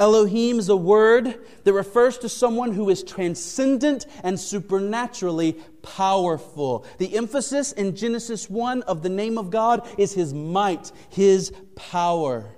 Elohim 0.00 0.58
is 0.58 0.70
a 0.70 0.76
word 0.76 1.38
that 1.64 1.72
refers 1.74 2.16
to 2.18 2.28
someone 2.28 2.72
who 2.72 2.88
is 2.88 3.02
transcendent 3.02 4.06
and 4.24 4.40
supernaturally 4.40 5.52
powerful. 5.82 6.86
The 6.96 7.14
emphasis 7.14 7.72
in 7.72 7.94
Genesis 7.94 8.48
1 8.48 8.82
of 8.84 9.02
the 9.02 9.10
name 9.10 9.36
of 9.36 9.50
God 9.50 9.86
is 9.98 10.14
his 10.14 10.32
might, 10.32 10.90
his 11.10 11.52
power. 11.76 12.56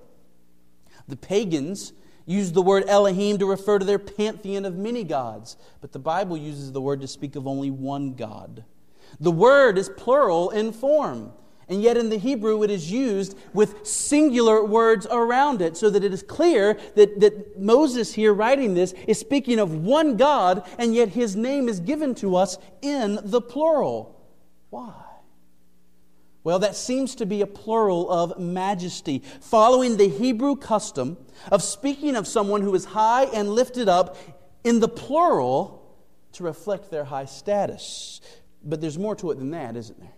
The 1.09 1.17
pagans 1.17 1.93
used 2.27 2.55
the 2.55 2.63
word 2.63 2.85
Elohim 2.87 3.39
to 3.39 3.47
refer 3.47 3.81
to 3.81 3.85
their 3.85 3.99
pantheon 3.99 4.65
of 4.65 4.77
many 4.77 5.03
gods, 5.03 5.57
but 5.81 5.91
the 5.91 5.99
Bible 5.99 6.37
uses 6.37 6.71
the 6.71 6.81
word 6.81 7.01
to 7.01 7.09
speak 7.09 7.35
of 7.35 7.49
only 7.49 7.73
one 7.73 8.15
God. 8.15 8.65
The 9.19 9.33
word 9.33 9.79
is 9.79 9.89
plural 9.89 10.51
in 10.51 10.73
form. 10.73 11.33
And 11.73 11.83
yet 11.83 11.97
in 11.97 12.11
the 12.11 12.19
Hebrew, 12.19 12.63
it 12.65 12.71
is 12.71 12.93
used 12.93 13.35
with 13.55 13.87
singular 13.87 14.63
words 14.63 15.07
around 15.11 15.63
it, 15.63 15.75
so 15.75 15.89
that 15.89 16.05
it 16.05 16.13
is 16.13 16.23
clear 16.23 16.75
that, 16.97 17.19
that 17.21 17.59
Moses 17.59 18.13
here 18.13 18.35
writing 18.35 18.75
this 18.75 18.93
is 19.09 19.19
speaking 19.19 19.59
of 19.59 19.73
one 19.73 20.19
God, 20.19 20.69
and 20.79 20.95
yet 20.95 21.09
his 21.09 21.35
name 21.35 21.71
is 21.71 21.81
given 21.81 22.15
to 22.17 22.37
us 22.37 22.59
in 22.83 23.19
the 23.23 23.41
plural. 23.41 24.23
Why? 24.69 24.93
Well, 26.45 26.59
that 26.59 26.77
seems 26.77 27.15
to 27.15 27.25
be 27.25 27.41
a 27.41 27.47
plural 27.47 28.11
of 28.11 28.39
majesty, 28.39 29.23
following 29.41 29.97
the 29.97 30.11
Hebrew 30.11 30.57
custom 30.57 31.17
of 31.51 31.63
speaking 31.63 32.17
of 32.17 32.27
someone 32.27 32.61
who 32.61 32.75
is 32.75 32.85
high 32.85 33.25
and 33.25 33.49
lifted 33.49 33.89
up 33.89 34.19
in 34.63 34.81
the 34.81 34.89
plural 34.89 35.97
to 36.33 36.45
reflect 36.45 36.91
their 36.91 37.05
high 37.05 37.25
status. 37.25 38.21
But 38.63 38.83
there's 38.83 38.99
more 38.99 39.17
to 39.17 39.31
it 39.31 39.39
than 39.39 39.53
that, 39.53 39.75
isn't 39.75 39.99
there? 39.99 40.13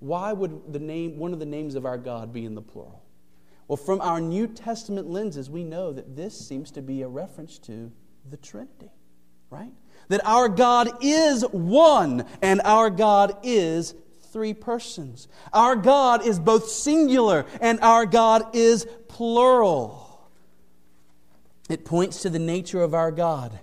Why 0.00 0.32
would 0.32 0.72
the 0.72 0.78
name, 0.78 1.18
one 1.18 1.32
of 1.32 1.38
the 1.38 1.46
names 1.46 1.74
of 1.74 1.84
our 1.84 1.98
God 1.98 2.32
be 2.32 2.44
in 2.44 2.54
the 2.54 2.62
plural? 2.62 3.02
Well, 3.66 3.76
from 3.76 4.00
our 4.00 4.20
New 4.20 4.46
Testament 4.46 5.10
lenses, 5.10 5.50
we 5.50 5.64
know 5.64 5.92
that 5.92 6.16
this 6.16 6.38
seems 6.38 6.70
to 6.72 6.82
be 6.82 7.02
a 7.02 7.08
reference 7.08 7.58
to 7.60 7.92
the 8.30 8.36
Trinity, 8.38 8.90
right? 9.50 9.72
That 10.08 10.24
our 10.24 10.48
God 10.48 10.88
is 11.02 11.42
one 11.50 12.24
and 12.40 12.62
our 12.64 12.88
God 12.88 13.36
is 13.42 13.94
three 14.32 14.54
persons. 14.54 15.28
Our 15.52 15.76
God 15.76 16.24
is 16.26 16.38
both 16.38 16.68
singular 16.68 17.44
and 17.60 17.78
our 17.80 18.06
God 18.06 18.54
is 18.54 18.86
plural. 19.08 20.28
It 21.68 21.84
points 21.84 22.22
to 22.22 22.30
the 22.30 22.38
nature 22.38 22.82
of 22.82 22.94
our 22.94 23.10
God. 23.10 23.58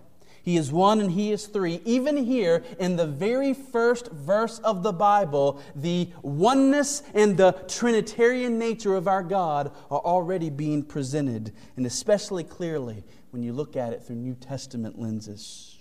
He 0.46 0.58
is 0.58 0.72
one 0.72 1.02
and 1.02 1.12
He 1.12 1.32
is 1.32 1.48
three. 1.48 1.82
Even 1.86 2.16
here 2.18 2.64
in 2.80 2.98
the 2.98 3.08
very 3.08 3.52
first 3.56 4.12
verse 4.12 4.60
of 4.60 4.84
the 4.84 4.94
Bible, 4.94 5.60
the 5.75 6.12
oneness 6.22 7.02
and 7.16 7.36
the 7.36 7.54
Trinitarian 7.68 8.60
nature 8.60 8.94
of 8.94 9.08
our 9.08 9.24
God 9.24 9.72
are 9.90 10.00
already 10.00 10.52
being 10.52 10.84
presented, 10.84 11.52
and 11.75 11.88
especially 11.88 12.44
clearly 12.44 13.04
when 13.32 13.42
you 13.42 13.54
look 13.54 13.75
at 13.75 13.92
it 13.92 14.04
through 14.04 14.18
New 14.18 14.36
Testament 14.36 15.00
lenses. 15.00 15.80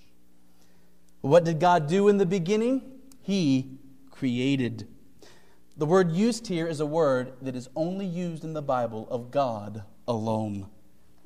What 1.21 1.45
did 1.45 1.61
God 1.61 1.87
do 1.87 2.09
in 2.09 2.17
the 2.17 2.25
beginning? 2.25 2.81
He 3.21 3.79
created. 4.11 4.89
The 5.77 5.85
word 5.85 6.11
used 6.11 6.47
here 6.47 6.67
is 6.67 6.81
a 6.81 6.87
word 6.87 7.35
that 7.43 7.55
is 7.55 7.69
only 7.77 8.07
used 8.07 8.45
in 8.45 8.55
the 8.55 8.63
Bible 8.63 9.07
of 9.11 9.31
God 9.31 9.83
alone. 10.09 10.69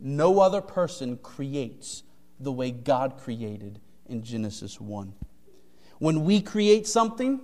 No 0.00 0.40
other 0.40 0.60
person 0.60 1.18
creates 1.18 2.02
the 2.40 2.52
way 2.52 2.70
God 2.70 3.18
created 3.18 3.80
in 4.06 4.22
Genesis 4.22 4.80
1. 4.80 5.12
When 5.98 6.24
we 6.24 6.40
create 6.40 6.86
something, 6.86 7.40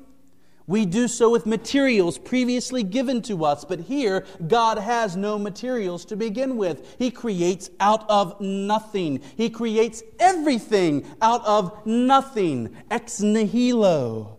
we 0.67 0.87
do 0.87 1.09
so 1.09 1.31
with 1.31 1.45
materials 1.45 2.17
previously 2.17 2.83
given 2.83 3.21
to 3.23 3.45
us, 3.45 3.65
but 3.65 3.81
here 3.81 4.25
God 4.47 4.79
has 4.79 5.15
no 5.15 5.39
materials 5.39 6.07
to 6.07 6.17
begin 6.17 6.57
with. 6.57 6.97
He 6.99 7.11
creates 7.11 7.69
out 7.81 8.09
of 8.09 8.41
nothing. 8.41 9.21
He 9.37 9.51
creates 9.51 10.03
everything 10.19 11.07
out 11.21 11.45
of 11.45 11.85
nothing. 11.87 12.75
Ex 12.91 13.21
nihilo. 13.21 14.39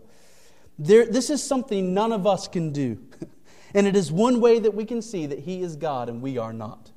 There, 0.78 1.06
this 1.06 1.30
is 1.30 1.42
something 1.42 1.94
none 1.94 2.12
of 2.12 2.26
us 2.26 2.48
can 2.48 2.72
do. 2.72 2.98
and 3.74 3.86
it 3.86 3.94
is 3.94 4.10
one 4.10 4.40
way 4.40 4.58
that 4.58 4.74
we 4.74 4.84
can 4.84 5.02
see 5.02 5.26
that 5.26 5.38
He 5.38 5.62
is 5.62 5.76
God 5.76 6.08
and 6.08 6.20
we 6.20 6.38
are 6.38 6.52
not. 6.52 6.90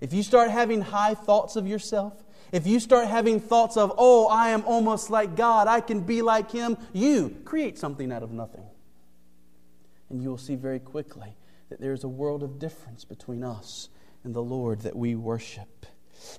If 0.00 0.12
you 0.12 0.22
start 0.22 0.50
having 0.50 0.80
high 0.80 1.14
thoughts 1.14 1.56
of 1.56 1.66
yourself, 1.66 2.22
if 2.52 2.66
you 2.66 2.80
start 2.80 3.08
having 3.08 3.40
thoughts 3.40 3.76
of, 3.76 3.92
oh, 3.98 4.26
I 4.28 4.50
am 4.50 4.64
almost 4.64 5.10
like 5.10 5.36
God, 5.36 5.68
I 5.68 5.80
can 5.80 6.00
be 6.00 6.22
like 6.22 6.50
Him, 6.50 6.76
you 6.92 7.36
create 7.44 7.78
something 7.78 8.12
out 8.12 8.22
of 8.22 8.30
nothing. 8.30 8.64
And 10.10 10.22
you 10.22 10.30
will 10.30 10.38
see 10.38 10.54
very 10.54 10.78
quickly 10.78 11.36
that 11.68 11.80
there 11.80 11.92
is 11.92 12.04
a 12.04 12.08
world 12.08 12.42
of 12.42 12.58
difference 12.58 13.04
between 13.04 13.42
us 13.42 13.88
and 14.24 14.34
the 14.34 14.42
Lord 14.42 14.80
that 14.82 14.96
we 14.96 15.14
worship. 15.14 15.86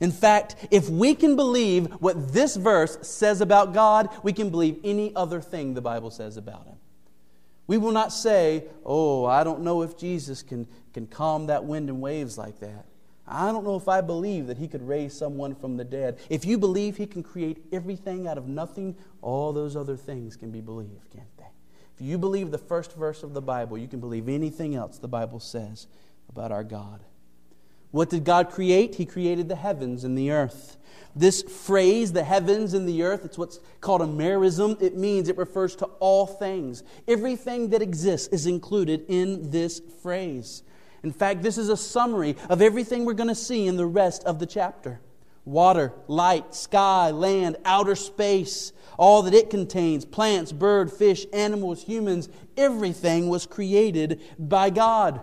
In 0.01 0.11
fact, 0.11 0.55
if 0.71 0.89
we 0.89 1.15
can 1.15 1.35
believe 1.35 1.87
what 1.99 2.33
this 2.33 2.55
verse 2.55 2.97
says 3.01 3.41
about 3.41 3.73
God, 3.73 4.09
we 4.23 4.33
can 4.33 4.49
believe 4.49 4.79
any 4.83 5.15
other 5.15 5.41
thing 5.41 5.73
the 5.73 5.81
Bible 5.81 6.11
says 6.11 6.37
about 6.37 6.65
Him. 6.65 6.75
We 7.67 7.77
will 7.77 7.91
not 7.91 8.13
say, 8.13 8.65
Oh, 8.85 9.25
I 9.25 9.43
don't 9.43 9.61
know 9.61 9.81
if 9.81 9.97
Jesus 9.97 10.41
can, 10.41 10.67
can 10.93 11.07
calm 11.07 11.47
that 11.47 11.65
wind 11.65 11.89
and 11.89 12.01
waves 12.01 12.37
like 12.37 12.59
that. 12.59 12.85
I 13.27 13.51
don't 13.51 13.63
know 13.63 13.75
if 13.75 13.87
I 13.87 14.01
believe 14.01 14.47
that 14.47 14.57
He 14.57 14.67
could 14.67 14.87
raise 14.87 15.13
someone 15.13 15.55
from 15.55 15.77
the 15.77 15.83
dead. 15.83 16.19
If 16.29 16.45
you 16.45 16.57
believe 16.57 16.97
He 16.97 17.05
can 17.05 17.23
create 17.23 17.57
everything 17.71 18.27
out 18.27 18.37
of 18.37 18.47
nothing, 18.47 18.95
all 19.21 19.51
those 19.51 19.75
other 19.75 19.97
things 19.97 20.35
can 20.35 20.51
be 20.51 20.61
believed, 20.61 21.11
can't 21.11 21.37
they? 21.37 21.45
If 21.95 22.05
you 22.05 22.17
believe 22.17 22.51
the 22.51 22.57
first 22.57 22.95
verse 22.95 23.23
of 23.23 23.33
the 23.33 23.41
Bible, 23.41 23.77
you 23.77 23.87
can 23.87 23.99
believe 23.99 24.29
anything 24.29 24.75
else 24.75 24.99
the 24.99 25.07
Bible 25.07 25.39
says 25.39 25.87
about 26.29 26.51
our 26.51 26.63
God. 26.63 27.01
What 27.91 28.09
did 28.09 28.23
God 28.23 28.51
create? 28.51 28.95
He 28.95 29.05
created 29.05 29.49
the 29.49 29.55
heavens 29.55 30.03
and 30.03 30.17
the 30.17 30.31
earth. 30.31 30.77
This 31.15 31.41
phrase, 31.41 32.11
the 32.11 32.23
heavens 32.23 32.73
and 32.73 32.87
the 32.87 33.01
earth, 33.01 33.25
it's 33.25 33.37
what's 33.37 33.59
called 33.81 34.01
a 34.01 34.05
merism. 34.05 34.79
It 34.81 34.95
means 34.95 35.29
it 35.29 35.37
refers 35.37 35.75
to 35.77 35.85
all 35.99 36.27
things. 36.27 36.83
Everything 37.07 37.69
that 37.69 37.81
exists 37.81 38.27
is 38.27 38.45
included 38.45 39.05
in 39.07 39.49
this 39.49 39.81
phrase. 40.03 40.61
In 41.07 41.13
fact, 41.13 41.41
this 41.41 41.57
is 41.57 41.69
a 41.69 41.77
summary 41.77 42.35
of 42.49 42.61
everything 42.61 43.05
we're 43.05 43.13
going 43.13 43.29
to 43.29 43.35
see 43.35 43.65
in 43.65 43.77
the 43.77 43.85
rest 43.85 44.25
of 44.25 44.39
the 44.39 44.45
chapter 44.45 44.99
water, 45.45 45.93
light, 46.09 46.53
sky, 46.53 47.11
land, 47.11 47.55
outer 47.63 47.95
space, 47.95 48.73
all 48.97 49.21
that 49.21 49.33
it 49.33 49.49
contains 49.49 50.03
plants, 50.03 50.51
bird, 50.51 50.91
fish, 50.91 51.25
animals, 51.31 51.81
humans, 51.83 52.27
everything 52.57 53.29
was 53.29 53.45
created 53.45 54.19
by 54.37 54.69
God. 54.69 55.21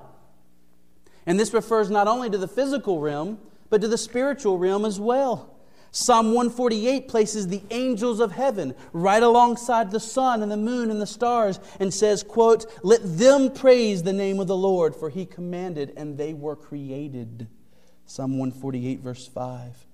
And 1.27 1.39
this 1.39 1.53
refers 1.53 1.91
not 1.91 2.09
only 2.09 2.31
to 2.31 2.39
the 2.39 2.49
physical 2.49 2.99
realm, 2.99 3.39
but 3.69 3.83
to 3.83 3.89
the 3.89 3.99
spiritual 3.99 4.57
realm 4.57 4.87
as 4.87 4.99
well. 4.99 5.54
Psalm 5.95 6.33
148 6.35 7.07
places 7.07 7.47
the 7.47 7.63
angels 7.71 8.19
of 8.19 8.33
heaven 8.33 8.75
right 8.93 9.23
alongside 9.23 9.93
the 9.93 10.01
sun 10.01 10.43
and 10.43 10.51
the 10.51 10.57
moon 10.57 10.91
and 10.91 11.01
the 11.01 11.07
stars 11.07 11.61
and 11.79 11.95
says, 11.95 12.25
quote, 12.25 12.67
Let 12.83 13.01
them 13.05 13.53
praise 13.53 14.03
the 14.03 14.13
name 14.13 14.41
of 14.41 14.49
the 14.49 14.57
Lord, 14.57 14.97
for 14.97 15.09
he 15.09 15.25
commanded 15.25 15.93
and 15.97 16.19
they 16.19 16.35
were 16.35 16.57
created. 16.57 17.47
Psalm 18.07 18.33
148, 18.41 19.01
verse 19.03 19.29
5. 19.29 19.87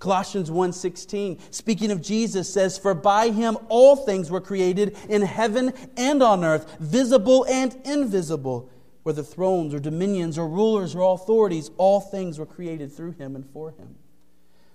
Colossians 0.00 0.50
1:16 0.50 1.38
speaking 1.54 1.92
of 1.92 2.02
Jesus 2.02 2.52
says 2.52 2.76
for 2.76 2.92
by 2.92 3.30
him 3.30 3.56
all 3.68 3.94
things 3.94 4.30
were 4.32 4.40
created 4.40 4.96
in 5.08 5.22
heaven 5.22 5.72
and 5.96 6.20
on 6.20 6.44
earth 6.44 6.78
visible 6.80 7.46
and 7.48 7.74
invisible 7.84 8.68
whether 9.04 9.22
thrones 9.22 9.72
or 9.72 9.78
dominions 9.78 10.36
or 10.36 10.48
rulers 10.48 10.96
or 10.96 11.14
authorities 11.14 11.70
all 11.78 12.00
things 12.00 12.40
were 12.40 12.44
created 12.44 12.92
through 12.92 13.12
him 13.12 13.36
and 13.36 13.46
for 13.46 13.70
him. 13.70 13.94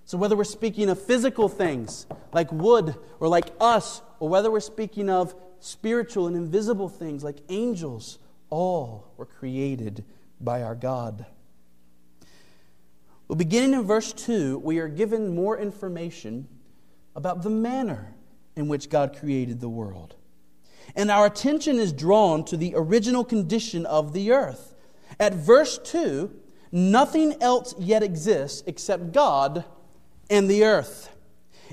So 0.10 0.18
whether 0.18 0.36
we're 0.36 0.44
speaking 0.44 0.90
of 0.90 1.00
physical 1.00 1.48
things 1.48 2.08
like 2.34 2.52
wood 2.52 2.96
or 3.20 3.28
like 3.28 3.52
us 3.62 4.02
or 4.20 4.28
whether 4.28 4.50
we're 4.50 4.60
speaking 4.60 5.08
of 5.08 5.36
spiritual 5.60 6.26
and 6.26 6.36
invisible 6.36 6.90
things 6.90 7.24
like 7.24 7.38
angels 7.48 8.18
all 8.50 9.14
were 9.18 9.28
created 9.28 10.04
by 10.42 10.64
our 10.64 10.74
God. 10.74 11.28
Well, 13.28 13.36
beginning 13.36 13.74
in 13.74 13.84
verse 13.84 14.12
2, 14.12 14.58
we 14.58 14.80
are 14.80 14.88
given 14.88 15.36
more 15.36 15.60
information 15.60 16.48
about 17.16 17.44
the 17.44 17.52
manner 17.52 18.16
in 18.56 18.68
which 18.68 18.90
God 18.90 19.16
created 19.16 19.60
the 19.60 19.70
world. 19.70 20.16
And 20.96 21.12
our 21.12 21.28
attention 21.28 21.78
is 21.78 21.94
drawn 21.94 22.44
to 22.46 22.58
the 22.58 22.74
original 22.76 23.24
condition 23.24 23.86
of 23.86 24.14
the 24.14 24.32
earth. 24.32 24.74
At 25.20 25.36
verse 25.36 25.78
2, 25.78 26.32
nothing 26.72 27.36
else 27.44 27.76
yet 27.78 28.02
exists 28.02 28.64
except 28.66 29.12
God 29.12 29.66
and 30.30 30.50
the 30.50 30.64
earth. 30.64 31.10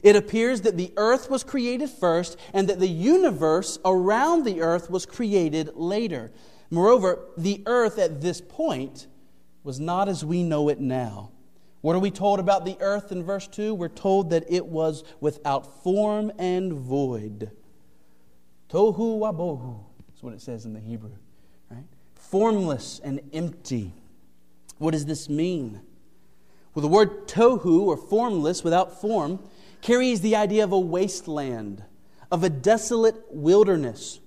It 0.03 0.17
appears 0.17 0.63
that 0.63 0.77
the 0.77 0.93
earth 0.97 1.31
was 1.31 1.43
created 1.43 1.91
first 1.91 2.39
and 2.53 2.69
that 2.69 2.79
the 2.79 2.89
universe 2.89 3.79
around 3.85 4.45
the 4.45 4.61
earth 4.61 4.91
was 4.91 5.07
created 5.07 5.71
later. 5.75 6.31
Moreover, 6.71 7.21
the 7.37 7.63
earth 7.67 7.99
at 7.99 8.21
this 8.21 8.41
point 8.41 9.07
was 9.63 9.81
not 9.81 10.09
as 10.09 10.25
we 10.25 10.43
know 10.43 10.69
it 10.69 10.81
now. 10.81 11.31
What 11.81 11.97
are 11.97 12.01
we 12.01 12.11
told 12.11 12.41
about 12.41 12.65
the 12.65 12.77
earth 12.81 13.13
in 13.13 13.23
verse 13.23 13.47
2? 13.47 13.75
We're 13.75 13.89
told 13.89 14.31
that 14.31 14.45
it 14.49 14.67
was 14.67 15.05
without 15.21 15.83
form 15.83 16.33
and 16.39 16.73
void. 16.73 17.51
Tohu 18.69 19.21
wabohu 19.21 19.85
is 20.15 20.23
what 20.23 20.35
it 20.35 20.41
says 20.41 20.65
in 20.65 20.73
the 20.73 20.81
Hebrew, 20.81 21.13
right? 21.71 21.85
Formless 22.15 23.01
and 23.05 23.21
empty. 23.33 23.93
What 24.79 24.93
does 24.93 25.07
this 25.07 25.29
mean? 25.29 25.81
Well, 26.77 26.83
the 26.83 26.89
word 26.89 27.27
tohu, 27.27 27.87
or 27.87 27.97
formless, 27.97 28.63
without 28.63 29.01
form, 29.01 29.39
carries 29.81 30.21
the 30.21 30.37
idea 30.37 30.63
of 30.63 30.73
a 30.73 30.79
wasteland, 30.79 31.83
of 32.31 32.45
a 32.45 32.51
desolate 32.51 33.17
wilderness. 33.31 34.21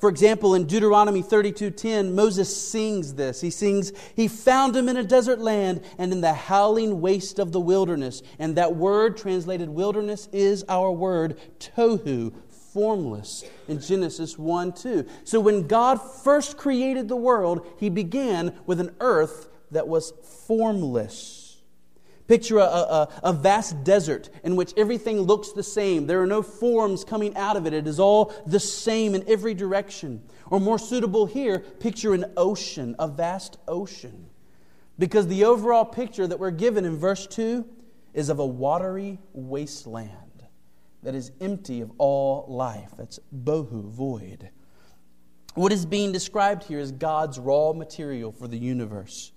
For 0.00 0.08
example, 0.08 0.56
in 0.56 0.64
Deuteronomy 0.64 1.22
32:10, 1.22 2.16
Moses 2.16 2.54
sings 2.56 3.14
this. 3.14 3.42
He 3.42 3.50
sings, 3.50 3.92
"He 4.16 4.26
found 4.26 4.74
him 4.74 4.88
in 4.88 4.96
a 4.96 5.04
desert 5.04 5.38
land 5.38 5.82
and 5.98 6.10
in 6.10 6.20
the 6.20 6.32
howling 6.32 7.00
waste 7.00 7.38
of 7.38 7.52
the 7.52 7.60
wilderness." 7.60 8.22
And 8.40 8.56
that 8.56 8.74
word 8.74 9.16
translated 9.16 9.68
wilderness 9.68 10.28
is 10.32 10.64
our 10.68 10.90
word 10.90 11.36
tohu, 11.60 12.32
formless 12.48 13.44
in 13.68 13.78
Genesis 13.78 14.36
1 14.36 14.72
2. 14.72 15.04
So 15.22 15.38
when 15.38 15.68
God 15.68 16.02
first 16.02 16.56
created 16.56 17.06
the 17.06 17.14
world, 17.14 17.60
he 17.76 17.88
began 17.88 18.52
with 18.66 18.80
an 18.80 18.90
earth 18.98 19.48
that 19.70 19.86
was 19.86 20.12
formless. 20.48 21.47
Picture 22.28 22.58
a, 22.58 22.62
a, 22.62 23.08
a, 23.24 23.32
vast 23.32 23.82
desert 23.84 24.28
in 24.44 24.54
which 24.54 24.74
everything 24.76 25.22
looks 25.22 25.52
the 25.52 25.62
same. 25.62 26.06
There 26.06 26.22
are 26.22 26.26
no 26.26 26.42
forms 26.42 27.02
coming 27.02 27.34
out 27.38 27.56
of 27.56 27.66
it. 27.66 27.72
It 27.72 27.86
is 27.86 27.98
all 27.98 28.34
the 28.46 28.60
same 28.60 29.14
in 29.14 29.24
every 29.26 29.54
direction. 29.54 30.22
Or 30.50 30.60
more 30.60 30.78
suitable 30.78 31.24
here, 31.24 31.58
picture 31.58 32.12
an 32.12 32.26
ocean, 32.36 32.94
a 32.98 33.08
vast 33.08 33.56
ocean. 33.66 34.26
Because 34.98 35.26
the 35.26 35.44
overall 35.44 35.86
picture 35.86 36.26
that 36.26 36.38
we're 36.38 36.50
given 36.50 36.84
in 36.84 36.98
verse 36.98 37.26
2 37.26 37.64
is 38.12 38.28
of 38.28 38.38
a 38.40 38.46
watery 38.46 39.18
wasteland 39.32 40.28
that 41.02 41.14
is 41.14 41.32
empty 41.40 41.80
of 41.80 41.90
all 41.96 42.44
life. 42.48 42.90
That's 42.98 43.18
bohu, 43.34 43.88
void. 43.88 44.50
What 45.54 45.72
is 45.72 45.86
being 45.86 46.12
described 46.12 46.64
here 46.64 46.78
is 46.78 46.92
God's 46.92 47.38
raw 47.38 47.72
material 47.72 48.32
for 48.32 48.48
the 48.48 48.58
universe. 48.58 49.32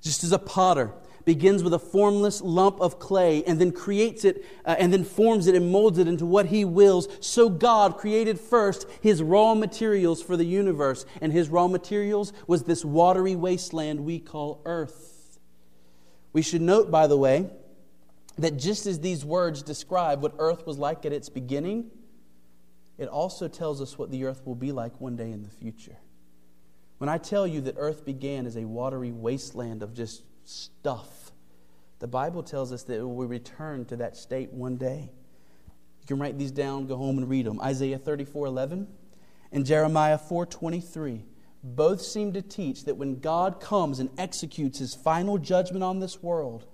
Just 0.00 0.24
as 0.24 0.32
a 0.32 0.38
potter 0.38 0.92
begins 1.24 1.62
with 1.62 1.74
a 1.74 1.78
formless 1.78 2.40
lump 2.40 2.80
of 2.80 2.98
clay 2.98 3.44
and 3.44 3.60
then 3.60 3.72
creates 3.72 4.24
it 4.24 4.44
uh, 4.64 4.74
and 4.78 4.92
then 4.92 5.04
forms 5.04 5.46
it 5.46 5.54
and 5.54 5.70
molds 5.70 5.98
it 5.98 6.08
into 6.08 6.26
what 6.26 6.46
he 6.46 6.64
wills. 6.64 7.08
So 7.20 7.48
God 7.48 7.98
created 7.98 8.40
first 8.40 8.86
his 9.00 9.22
raw 9.22 9.54
materials 9.54 10.22
for 10.22 10.36
the 10.36 10.44
universe, 10.44 11.06
and 11.20 11.32
his 11.32 11.48
raw 11.48 11.68
materials 11.68 12.32
was 12.46 12.64
this 12.64 12.84
watery 12.84 13.36
wasteland 13.36 14.00
we 14.00 14.18
call 14.18 14.62
earth. 14.64 15.38
We 16.32 16.42
should 16.42 16.62
note, 16.62 16.90
by 16.90 17.06
the 17.06 17.16
way, 17.16 17.50
that 18.38 18.56
just 18.56 18.86
as 18.86 19.00
these 19.00 19.24
words 19.24 19.62
describe 19.62 20.22
what 20.22 20.34
earth 20.38 20.66
was 20.66 20.78
like 20.78 21.04
at 21.04 21.12
its 21.12 21.28
beginning, 21.28 21.90
it 22.98 23.08
also 23.08 23.48
tells 23.48 23.80
us 23.80 23.98
what 23.98 24.10
the 24.10 24.24
earth 24.24 24.42
will 24.46 24.54
be 24.54 24.72
like 24.72 25.00
one 25.00 25.16
day 25.16 25.30
in 25.30 25.42
the 25.42 25.50
future. 25.50 25.96
When 26.98 27.08
I 27.08 27.18
tell 27.18 27.46
you 27.46 27.60
that 27.62 27.74
earth 27.78 28.04
began 28.04 28.46
as 28.46 28.56
a 28.56 28.64
watery 28.64 29.10
wasteland 29.10 29.82
of 29.82 29.92
just 29.92 30.22
stuff. 30.44 31.32
The 31.98 32.08
Bible 32.08 32.42
tells 32.42 32.72
us 32.72 32.82
that 32.84 32.98
we 32.98 33.04
will 33.04 33.26
return 33.26 33.84
to 33.86 33.96
that 33.96 34.16
state 34.16 34.52
one 34.52 34.76
day. 34.76 35.10
You 36.00 36.06
can 36.06 36.18
write 36.18 36.38
these 36.38 36.50
down, 36.50 36.86
go 36.86 36.96
home 36.96 37.18
and 37.18 37.28
read 37.28 37.46
them. 37.46 37.60
Isaiah 37.60 37.98
34 37.98 38.46
11 38.46 38.88
and 39.52 39.66
Jeremiah 39.66 40.18
4 40.18 40.46
23 40.46 41.24
both 41.62 42.00
seem 42.02 42.32
to 42.32 42.42
teach 42.42 42.84
that 42.86 42.96
when 42.96 43.20
God 43.20 43.60
comes 43.60 44.00
and 44.00 44.10
executes 44.18 44.80
his 44.80 44.94
final 44.94 45.38
judgment 45.38 45.84
on 45.84 46.00
this 46.00 46.22
world, 46.22 46.66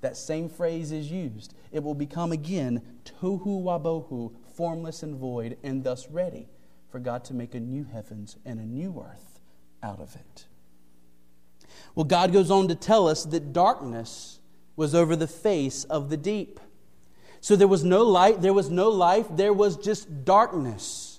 that 0.00 0.16
same 0.16 0.48
phrase 0.48 0.92
is 0.92 1.10
used. 1.10 1.54
It 1.72 1.82
will 1.82 1.94
become 1.94 2.30
again 2.30 2.82
tohu 3.04 3.64
wabohu, 3.64 4.32
formless 4.54 5.02
and 5.02 5.16
void, 5.16 5.58
and 5.64 5.82
thus 5.82 6.08
ready 6.08 6.48
for 6.88 7.00
God 7.00 7.24
to 7.24 7.34
make 7.34 7.54
a 7.54 7.60
new 7.60 7.84
heavens 7.84 8.36
and 8.44 8.60
a 8.60 8.64
new 8.64 9.04
earth 9.04 9.40
out 9.82 10.00
of 10.00 10.14
it. 10.14 10.46
Well, 11.98 12.04
God 12.04 12.32
goes 12.32 12.48
on 12.48 12.68
to 12.68 12.76
tell 12.76 13.08
us 13.08 13.24
that 13.24 13.52
darkness 13.52 14.38
was 14.76 14.94
over 14.94 15.16
the 15.16 15.26
face 15.26 15.82
of 15.82 16.10
the 16.10 16.16
deep. 16.16 16.60
So 17.40 17.56
there 17.56 17.66
was 17.66 17.82
no 17.82 18.04
light, 18.04 18.40
there 18.40 18.52
was 18.52 18.70
no 18.70 18.88
life, 18.88 19.26
there 19.32 19.52
was 19.52 19.76
just 19.76 20.24
darkness 20.24 21.18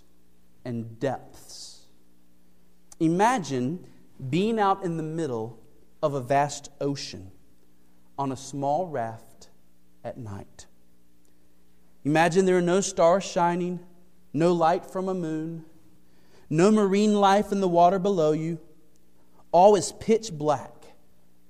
and 0.64 0.98
depths. 0.98 1.82
Imagine 2.98 3.86
being 4.30 4.58
out 4.58 4.86
in 4.86 4.96
the 4.96 5.04
middle 5.04 5.60
of 6.02 6.14
a 6.14 6.22
vast 6.22 6.72
ocean 6.80 7.30
on 8.18 8.32
a 8.32 8.38
small 8.38 8.88
raft 8.88 9.50
at 10.06 10.18
night. 10.18 10.66
Imagine 12.06 12.46
there 12.46 12.58
are 12.58 12.62
no 12.62 12.80
stars 12.80 13.26
shining, 13.26 13.82
no 14.32 14.54
light 14.54 14.86
from 14.86 15.10
a 15.10 15.14
moon, 15.14 15.66
no 16.50 16.72
marine 16.72 17.16
life 17.16 17.52
in 17.52 17.60
the 17.60 17.68
water 17.68 18.00
below 18.00 18.32
you. 18.32 18.62
All 19.52 19.76
is 19.76 19.92
pitch 19.94 20.32
black, 20.32 20.74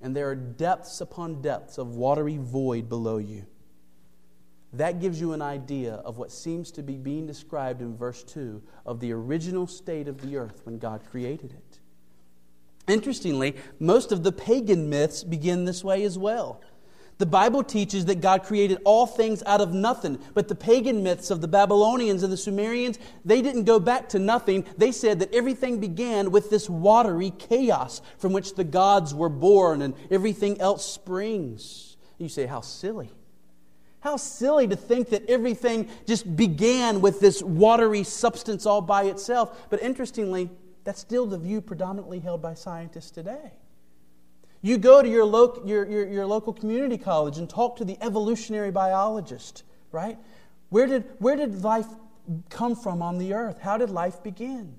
and 0.00 0.16
there 0.16 0.28
are 0.30 0.34
depths 0.34 1.00
upon 1.00 1.42
depths 1.42 1.78
of 1.78 1.96
watery 1.96 2.38
void 2.38 2.88
below 2.88 3.18
you. 3.18 3.44
That 4.72 5.00
gives 5.00 5.20
you 5.20 5.32
an 5.32 5.42
idea 5.42 5.94
of 5.94 6.16
what 6.16 6.30
seems 6.30 6.70
to 6.72 6.82
be 6.82 6.96
being 6.96 7.26
described 7.26 7.82
in 7.82 7.96
verse 7.96 8.22
2 8.22 8.62
of 8.86 9.00
the 9.00 9.12
original 9.12 9.66
state 9.66 10.06
of 10.06 10.20
the 10.22 10.36
earth 10.36 10.60
when 10.64 10.78
God 10.78 11.02
created 11.10 11.52
it. 11.52 11.80
Interestingly, 12.86 13.56
most 13.78 14.12
of 14.12 14.22
the 14.22 14.32
pagan 14.32 14.88
myths 14.88 15.24
begin 15.24 15.64
this 15.64 15.84
way 15.84 16.04
as 16.04 16.16
well. 16.18 16.60
The 17.20 17.26
Bible 17.26 17.62
teaches 17.62 18.06
that 18.06 18.22
God 18.22 18.44
created 18.44 18.78
all 18.82 19.06
things 19.06 19.42
out 19.44 19.60
of 19.60 19.74
nothing, 19.74 20.18
but 20.32 20.48
the 20.48 20.54
pagan 20.54 21.02
myths 21.02 21.30
of 21.30 21.42
the 21.42 21.48
Babylonians 21.48 22.22
and 22.22 22.32
the 22.32 22.36
Sumerians, 22.38 22.98
they 23.26 23.42
didn't 23.42 23.64
go 23.64 23.78
back 23.78 24.08
to 24.08 24.18
nothing. 24.18 24.64
They 24.78 24.90
said 24.90 25.18
that 25.18 25.34
everything 25.34 25.80
began 25.80 26.30
with 26.30 26.48
this 26.48 26.70
watery 26.70 27.32
chaos 27.38 28.00
from 28.16 28.32
which 28.32 28.54
the 28.54 28.64
gods 28.64 29.14
were 29.14 29.28
born 29.28 29.82
and 29.82 29.92
everything 30.10 30.62
else 30.62 30.90
springs. 30.90 31.98
You 32.16 32.30
say, 32.30 32.46
how 32.46 32.62
silly. 32.62 33.12
How 34.00 34.16
silly 34.16 34.66
to 34.68 34.76
think 34.76 35.10
that 35.10 35.28
everything 35.28 35.90
just 36.06 36.36
began 36.36 37.02
with 37.02 37.20
this 37.20 37.42
watery 37.42 38.02
substance 38.02 38.64
all 38.64 38.80
by 38.80 39.04
itself. 39.04 39.68
But 39.68 39.82
interestingly, 39.82 40.48
that's 40.84 41.00
still 41.00 41.26
the 41.26 41.36
view 41.36 41.60
predominantly 41.60 42.20
held 42.20 42.40
by 42.40 42.54
scientists 42.54 43.10
today. 43.10 43.52
You 44.62 44.76
go 44.78 45.02
to 45.02 45.08
your, 45.08 45.24
lo- 45.24 45.62
your, 45.64 45.86
your, 45.88 46.06
your 46.06 46.26
local 46.26 46.52
community 46.52 46.98
college 46.98 47.38
and 47.38 47.48
talk 47.48 47.76
to 47.76 47.84
the 47.84 47.96
evolutionary 48.02 48.70
biologist, 48.70 49.62
right? 49.90 50.18
Where 50.68 50.86
did, 50.86 51.04
where 51.18 51.36
did 51.36 51.62
life 51.62 51.86
come 52.50 52.76
from 52.76 53.00
on 53.02 53.18
the 53.18 53.34
earth? 53.34 53.60
How 53.60 53.78
did 53.78 53.90
life 53.90 54.22
begin? 54.22 54.76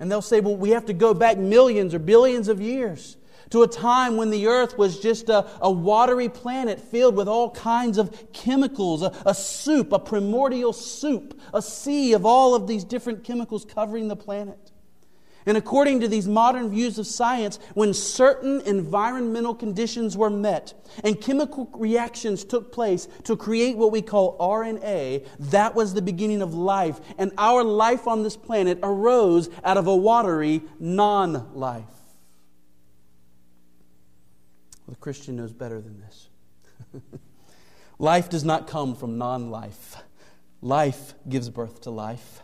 And 0.00 0.10
they'll 0.10 0.22
say, 0.22 0.40
well, 0.40 0.56
we 0.56 0.70
have 0.70 0.86
to 0.86 0.92
go 0.92 1.14
back 1.14 1.38
millions 1.38 1.94
or 1.94 1.98
billions 2.00 2.48
of 2.48 2.60
years 2.60 3.16
to 3.50 3.62
a 3.62 3.68
time 3.68 4.16
when 4.16 4.30
the 4.30 4.48
earth 4.48 4.76
was 4.76 4.98
just 4.98 5.28
a, 5.28 5.46
a 5.60 5.70
watery 5.70 6.28
planet 6.28 6.80
filled 6.80 7.14
with 7.14 7.28
all 7.28 7.50
kinds 7.50 7.98
of 7.98 8.32
chemicals, 8.32 9.02
a, 9.02 9.12
a 9.26 9.34
soup, 9.34 9.92
a 9.92 9.98
primordial 9.98 10.72
soup, 10.72 11.38
a 11.52 11.62
sea 11.62 12.14
of 12.14 12.26
all 12.26 12.54
of 12.54 12.66
these 12.66 12.82
different 12.82 13.22
chemicals 13.22 13.64
covering 13.64 14.08
the 14.08 14.16
planet. 14.16 14.72
And 15.46 15.58
according 15.58 16.00
to 16.00 16.08
these 16.08 16.26
modern 16.26 16.70
views 16.70 16.98
of 16.98 17.06
science, 17.06 17.58
when 17.74 17.92
certain 17.92 18.62
environmental 18.62 19.54
conditions 19.54 20.16
were 20.16 20.30
met 20.30 20.72
and 21.02 21.20
chemical 21.20 21.68
reactions 21.74 22.44
took 22.44 22.72
place 22.72 23.08
to 23.24 23.36
create 23.36 23.76
what 23.76 23.92
we 23.92 24.00
call 24.00 24.38
RNA, 24.38 25.26
that 25.50 25.74
was 25.74 25.92
the 25.92 26.00
beginning 26.00 26.40
of 26.40 26.54
life. 26.54 26.98
And 27.18 27.30
our 27.36 27.62
life 27.62 28.06
on 28.06 28.22
this 28.22 28.36
planet 28.36 28.78
arose 28.82 29.50
out 29.64 29.76
of 29.76 29.86
a 29.86 29.94
watery 29.94 30.62
non 30.78 31.54
life. 31.54 31.84
Well, 34.86 34.94
the 34.94 35.00
Christian 35.00 35.36
knows 35.36 35.52
better 35.52 35.80
than 35.80 36.00
this. 36.00 36.28
life 37.98 38.30
does 38.30 38.44
not 38.44 38.66
come 38.66 38.96
from 38.96 39.18
non 39.18 39.50
life, 39.50 39.96
life 40.62 41.14
gives 41.28 41.50
birth 41.50 41.82
to 41.82 41.90
life 41.90 42.43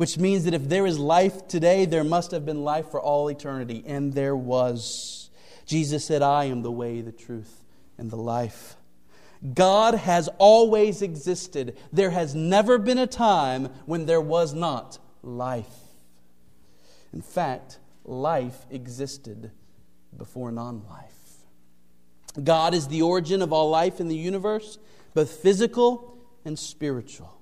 which 0.00 0.16
means 0.16 0.44
that 0.44 0.54
if 0.54 0.66
there 0.66 0.86
is 0.86 0.98
life 0.98 1.46
today, 1.46 1.84
there 1.84 2.02
must 2.02 2.30
have 2.30 2.46
been 2.46 2.64
life 2.64 2.90
for 2.90 2.98
all 2.98 3.28
eternity. 3.28 3.84
And 3.86 4.14
there 4.14 4.34
was. 4.34 5.28
Jesus 5.66 6.06
said, 6.06 6.22
I 6.22 6.44
am 6.44 6.62
the 6.62 6.72
way, 6.72 7.02
the 7.02 7.12
truth, 7.12 7.62
and 7.98 8.10
the 8.10 8.16
life. 8.16 8.76
God 9.52 9.92
has 9.92 10.26
always 10.38 11.02
existed. 11.02 11.76
There 11.92 12.08
has 12.08 12.34
never 12.34 12.78
been 12.78 12.96
a 12.96 13.06
time 13.06 13.66
when 13.84 14.06
there 14.06 14.22
was 14.22 14.54
not 14.54 14.98
life. 15.22 15.66
In 17.12 17.20
fact, 17.20 17.78
life 18.02 18.64
existed 18.70 19.50
before 20.16 20.50
non 20.50 20.82
life. 20.88 21.44
God 22.42 22.72
is 22.72 22.88
the 22.88 23.02
origin 23.02 23.42
of 23.42 23.52
all 23.52 23.68
life 23.68 24.00
in 24.00 24.08
the 24.08 24.16
universe, 24.16 24.78
both 25.12 25.30
physical 25.30 26.16
and 26.46 26.58
spiritual. 26.58 27.39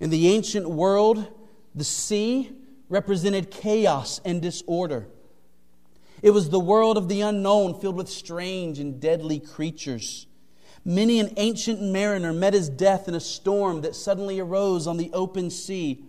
In 0.00 0.08
the 0.10 0.28
ancient 0.28 0.68
world, 0.68 1.28
the 1.74 1.84
sea 1.84 2.50
represented 2.88 3.50
chaos 3.50 4.20
and 4.24 4.40
disorder. 4.42 5.06
It 6.22 6.30
was 6.30 6.50
the 6.50 6.60
world 6.60 6.96
of 6.96 7.08
the 7.08 7.20
unknown, 7.20 7.78
filled 7.80 7.96
with 7.96 8.08
strange 8.08 8.78
and 8.78 9.00
deadly 9.00 9.38
creatures. 9.38 10.26
Many 10.84 11.20
an 11.20 11.32
ancient 11.36 11.82
mariner 11.82 12.32
met 12.32 12.54
his 12.54 12.68
death 12.68 13.06
in 13.06 13.14
a 13.14 13.20
storm 13.20 13.82
that 13.82 13.94
suddenly 13.94 14.40
arose 14.40 14.86
on 14.86 14.96
the 14.96 15.10
open 15.12 15.50
sea. 15.50 16.04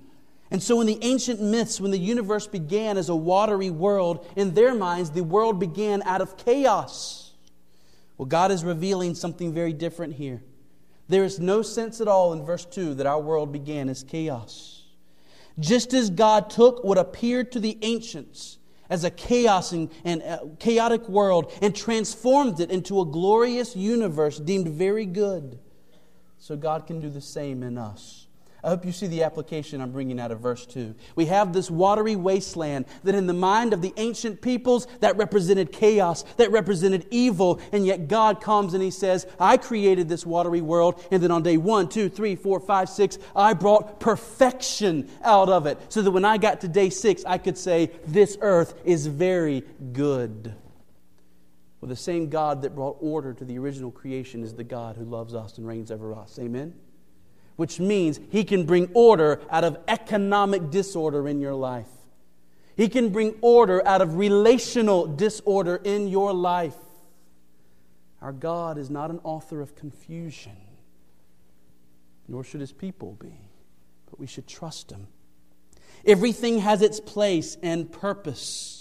And 0.49 0.63
so, 0.63 0.81
in 0.81 0.87
the 0.87 0.99
ancient 1.01 1.41
myths, 1.41 1.79
when 1.79 1.91
the 1.91 1.99
universe 1.99 2.47
began 2.47 2.97
as 2.97 3.09
a 3.09 3.15
watery 3.15 3.69
world, 3.69 4.25
in 4.35 4.53
their 4.53 4.73
minds, 4.73 5.11
the 5.11 5.23
world 5.23 5.59
began 5.59 6.01
out 6.03 6.21
of 6.21 6.37
chaos. 6.37 7.31
Well, 8.17 8.25
God 8.25 8.51
is 8.51 8.63
revealing 8.63 9.15
something 9.15 9.53
very 9.53 9.73
different 9.73 10.15
here. 10.15 10.41
There 11.07 11.23
is 11.23 11.39
no 11.39 11.61
sense 11.61 11.99
at 12.01 12.07
all 12.07 12.33
in 12.33 12.43
verse 12.43 12.65
2 12.65 12.95
that 12.95 13.05
our 13.05 13.19
world 13.19 13.51
began 13.51 13.89
as 13.89 14.03
chaos. 14.03 14.83
Just 15.59 15.93
as 15.93 16.09
God 16.09 16.49
took 16.49 16.83
what 16.83 16.97
appeared 16.97 17.51
to 17.51 17.59
the 17.59 17.77
ancients 17.81 18.57
as 18.89 19.03
a 19.03 19.09
chaos 19.09 19.71
and, 19.71 19.89
and 20.03 20.21
a 20.21 20.49
chaotic 20.59 21.07
world 21.07 21.51
and 21.61 21.75
transformed 21.75 22.59
it 22.59 22.69
into 22.71 22.99
a 22.99 23.05
glorious 23.05 23.75
universe 23.75 24.37
deemed 24.37 24.67
very 24.67 25.05
good, 25.05 25.59
so 26.37 26.55
God 26.55 26.87
can 26.87 26.99
do 26.99 27.09
the 27.09 27.21
same 27.21 27.63
in 27.63 27.77
us. 27.77 28.20
I 28.63 28.69
hope 28.69 28.85
you 28.85 28.91
see 28.91 29.07
the 29.07 29.23
application 29.23 29.81
I'm 29.81 29.91
bringing 29.91 30.19
out 30.19 30.31
of 30.31 30.39
verse 30.39 30.67
2. 30.67 30.93
We 31.15 31.25
have 31.25 31.51
this 31.51 31.71
watery 31.71 32.15
wasteland 32.15 32.85
that, 33.03 33.15
in 33.15 33.25
the 33.25 33.33
mind 33.33 33.73
of 33.73 33.81
the 33.81 33.93
ancient 33.97 34.39
peoples, 34.41 34.87
that 34.99 35.17
represented 35.17 35.71
chaos, 35.71 36.23
that 36.37 36.51
represented 36.51 37.07
evil, 37.09 37.59
and 37.71 37.87
yet 37.87 38.07
God 38.07 38.39
comes 38.39 38.75
and 38.75 38.83
He 38.83 38.91
says, 38.91 39.25
I 39.39 39.57
created 39.57 40.07
this 40.07 40.27
watery 40.27 40.61
world, 40.61 41.03
and 41.09 41.23
then 41.23 41.31
on 41.31 41.41
day 41.41 41.57
one, 41.57 41.89
two, 41.89 42.07
three, 42.07 42.35
four, 42.35 42.59
five, 42.59 42.87
six, 42.87 43.17
I 43.35 43.53
brought 43.53 43.99
perfection 43.99 45.09
out 45.23 45.49
of 45.49 45.65
it, 45.65 45.79
so 45.89 46.03
that 46.03 46.11
when 46.11 46.25
I 46.25 46.37
got 46.37 46.61
to 46.61 46.67
day 46.67 46.91
six, 46.91 47.25
I 47.25 47.39
could 47.39 47.57
say, 47.57 47.89
This 48.05 48.37
earth 48.41 48.75
is 48.85 49.07
very 49.07 49.63
good. 49.91 50.53
Well, 51.79 51.89
the 51.89 51.95
same 51.95 52.29
God 52.29 52.61
that 52.61 52.75
brought 52.75 52.97
order 53.01 53.33
to 53.33 53.43
the 53.43 53.57
original 53.57 53.89
creation 53.89 54.43
is 54.43 54.53
the 54.53 54.63
God 54.63 54.97
who 54.97 55.03
loves 55.03 55.33
us 55.33 55.57
and 55.57 55.65
reigns 55.65 55.89
over 55.89 56.13
us. 56.13 56.37
Amen? 56.39 56.75
Which 57.55 57.79
means 57.79 58.19
He 58.29 58.43
can 58.43 58.65
bring 58.65 58.89
order 58.93 59.41
out 59.49 59.63
of 59.63 59.77
economic 59.87 60.69
disorder 60.69 61.27
in 61.27 61.39
your 61.39 61.53
life. 61.53 61.87
He 62.75 62.89
can 62.89 63.09
bring 63.09 63.35
order 63.41 63.85
out 63.87 64.01
of 64.01 64.15
relational 64.15 65.05
disorder 65.05 65.79
in 65.83 66.07
your 66.07 66.33
life. 66.33 66.75
Our 68.21 68.31
God 68.31 68.77
is 68.77 68.89
not 68.89 69.09
an 69.09 69.19
author 69.23 69.61
of 69.61 69.75
confusion, 69.75 70.57
nor 72.27 72.43
should 72.43 72.61
His 72.61 72.71
people 72.71 73.17
be, 73.19 73.33
but 74.09 74.19
we 74.19 74.27
should 74.27 74.47
trust 74.47 74.91
Him. 74.91 75.07
Everything 76.05 76.59
has 76.59 76.81
its 76.81 76.99
place 76.99 77.57
and 77.61 77.91
purpose. 77.91 78.80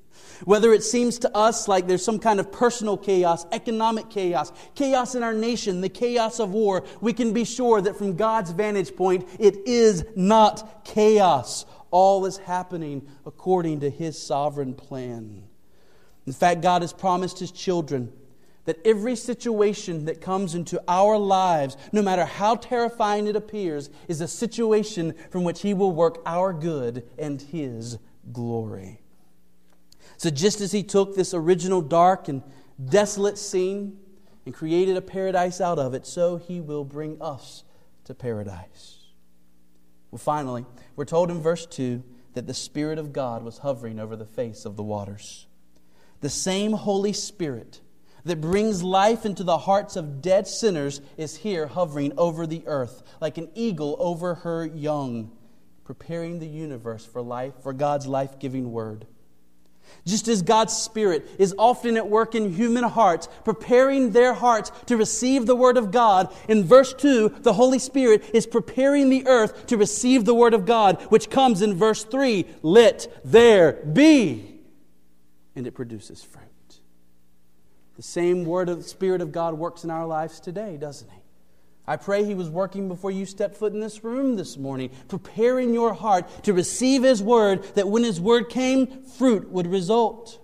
Whether 0.44 0.72
it 0.72 0.82
seems 0.82 1.18
to 1.20 1.36
us 1.36 1.68
like 1.68 1.86
there's 1.86 2.04
some 2.04 2.18
kind 2.18 2.40
of 2.40 2.52
personal 2.52 2.96
chaos, 2.96 3.46
economic 3.52 4.10
chaos, 4.10 4.52
chaos 4.74 5.14
in 5.14 5.22
our 5.22 5.34
nation, 5.34 5.80
the 5.80 5.88
chaos 5.88 6.40
of 6.40 6.50
war, 6.50 6.84
we 7.00 7.12
can 7.12 7.32
be 7.32 7.44
sure 7.44 7.80
that 7.80 7.96
from 7.96 8.16
God's 8.16 8.50
vantage 8.50 8.94
point, 8.94 9.26
it 9.38 9.56
is 9.66 10.04
not 10.14 10.84
chaos. 10.84 11.64
All 11.90 12.26
is 12.26 12.36
happening 12.36 13.06
according 13.24 13.80
to 13.80 13.90
His 13.90 14.20
sovereign 14.20 14.74
plan. 14.74 15.44
In 16.26 16.32
fact, 16.32 16.60
God 16.60 16.82
has 16.82 16.92
promised 16.92 17.38
His 17.38 17.52
children 17.52 18.12
that 18.66 18.84
every 18.84 19.14
situation 19.14 20.04
that 20.06 20.20
comes 20.20 20.54
into 20.54 20.82
our 20.88 21.16
lives, 21.16 21.76
no 21.92 22.02
matter 22.02 22.24
how 22.24 22.56
terrifying 22.56 23.28
it 23.28 23.36
appears, 23.36 23.88
is 24.08 24.20
a 24.20 24.28
situation 24.28 25.14
from 25.30 25.44
which 25.44 25.62
He 25.62 25.72
will 25.72 25.92
work 25.92 26.20
our 26.26 26.52
good 26.52 27.08
and 27.16 27.40
His 27.40 27.98
glory. 28.32 29.00
So, 30.16 30.30
just 30.30 30.60
as 30.60 30.72
he 30.72 30.82
took 30.82 31.14
this 31.14 31.34
original 31.34 31.80
dark 31.82 32.28
and 32.28 32.42
desolate 32.82 33.38
scene 33.38 33.98
and 34.44 34.54
created 34.54 34.96
a 34.96 35.02
paradise 35.02 35.60
out 35.60 35.78
of 35.78 35.94
it, 35.94 36.06
so 36.06 36.36
he 36.36 36.60
will 36.60 36.84
bring 36.84 37.20
us 37.20 37.64
to 38.04 38.14
paradise. 38.14 38.98
Well, 40.10 40.18
finally, 40.18 40.64
we're 40.94 41.04
told 41.04 41.30
in 41.30 41.40
verse 41.40 41.66
2 41.66 42.02
that 42.34 42.46
the 42.46 42.54
Spirit 42.54 42.98
of 42.98 43.12
God 43.12 43.42
was 43.42 43.58
hovering 43.58 43.98
over 43.98 44.16
the 44.16 44.26
face 44.26 44.64
of 44.64 44.76
the 44.76 44.82
waters. 44.82 45.46
The 46.20 46.30
same 46.30 46.72
Holy 46.72 47.12
Spirit 47.12 47.80
that 48.24 48.40
brings 48.40 48.82
life 48.82 49.24
into 49.24 49.44
the 49.44 49.58
hearts 49.58 49.96
of 49.96 50.20
dead 50.20 50.46
sinners 50.46 51.00
is 51.16 51.36
here 51.36 51.66
hovering 51.66 52.12
over 52.18 52.46
the 52.46 52.62
earth 52.66 53.02
like 53.20 53.38
an 53.38 53.48
eagle 53.54 53.96
over 53.98 54.34
her 54.36 54.66
young, 54.66 55.30
preparing 55.84 56.38
the 56.38 56.46
universe 56.46 57.06
for 57.06 57.22
life, 57.22 57.54
for 57.62 57.72
God's 57.72 58.06
life 58.06 58.38
giving 58.38 58.72
word. 58.72 59.06
Just 60.04 60.28
as 60.28 60.42
God's 60.42 60.72
Spirit 60.72 61.28
is 61.38 61.54
often 61.58 61.96
at 61.96 62.08
work 62.08 62.34
in 62.34 62.52
human 62.52 62.84
hearts, 62.84 63.28
preparing 63.44 64.12
their 64.12 64.34
hearts 64.34 64.70
to 64.86 64.96
receive 64.96 65.46
the 65.46 65.56
Word 65.56 65.76
of 65.76 65.90
God, 65.90 66.32
in 66.48 66.64
verse 66.64 66.94
2, 66.94 67.36
the 67.40 67.52
Holy 67.52 67.78
Spirit 67.78 68.24
is 68.32 68.46
preparing 68.46 69.08
the 69.10 69.26
earth 69.26 69.66
to 69.66 69.76
receive 69.76 70.24
the 70.24 70.34
Word 70.34 70.54
of 70.54 70.64
God, 70.64 71.02
which 71.10 71.28
comes 71.28 71.60
in 71.60 71.74
verse 71.74 72.04
3 72.04 72.46
Let 72.62 73.20
there 73.24 73.72
be. 73.84 74.60
And 75.54 75.66
it 75.66 75.74
produces 75.74 76.22
fruit. 76.22 76.44
The 77.96 78.02
same 78.02 78.44
Word 78.44 78.68
of 78.68 78.84
Spirit 78.84 79.20
of 79.22 79.32
God 79.32 79.54
works 79.54 79.82
in 79.82 79.90
our 79.90 80.06
lives 80.06 80.38
today, 80.38 80.76
doesn't 80.76 81.10
He? 81.10 81.25
I 81.86 81.96
pray 81.96 82.24
He 82.24 82.34
was 82.34 82.50
working 82.50 82.88
before 82.88 83.10
you 83.10 83.26
stepped 83.26 83.56
foot 83.56 83.72
in 83.72 83.80
this 83.80 84.02
room 84.02 84.36
this 84.36 84.56
morning, 84.56 84.90
preparing 85.08 85.72
your 85.72 85.94
heart 85.94 86.44
to 86.44 86.52
receive 86.52 87.02
His 87.02 87.22
Word, 87.22 87.62
that 87.74 87.88
when 87.88 88.02
His 88.02 88.20
Word 88.20 88.48
came, 88.48 89.04
fruit 89.04 89.50
would 89.50 89.66
result. 89.66 90.40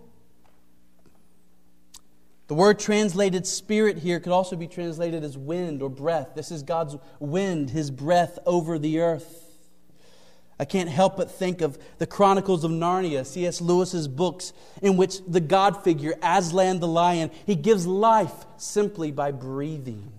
The 2.49 2.55
word 2.55 2.79
translated 2.79 3.47
spirit 3.47 3.99
here 3.99 4.21
could 4.21 4.33
also 4.33 4.57
be 4.57 4.67
translated 4.67 5.25
as 5.25 5.39
wind 5.39 5.81
or 5.81 5.89
breath. 5.89 6.35
This 6.35 6.51
is 6.51 6.63
God's 6.63 6.97
wind, 7.19 7.71
His 7.71 7.91
breath 7.91 8.39
over 8.45 8.79
the 8.79 9.01
earth. 9.01 9.43
I 10.61 10.65
can't 10.65 10.91
help 10.91 11.17
but 11.17 11.31
think 11.31 11.61
of 11.61 11.79
the 11.99 12.07
Chronicles 12.07 12.63
of 12.63 12.71
Narnia, 12.71 13.27
C.S. 13.27 13.61
Lewis's 13.61 14.07
books, 14.07 14.53
in 14.81 14.97
which 14.97 15.25
the 15.27 15.41
God 15.41 15.83
figure, 15.83 16.15
Aslan 16.23 16.79
the 16.79 16.87
lion, 16.87 17.31
he 17.47 17.57
gives 17.57 17.87
life 17.87 18.45
simply 18.59 19.11
by 19.11 19.33
breathing. 19.33 20.13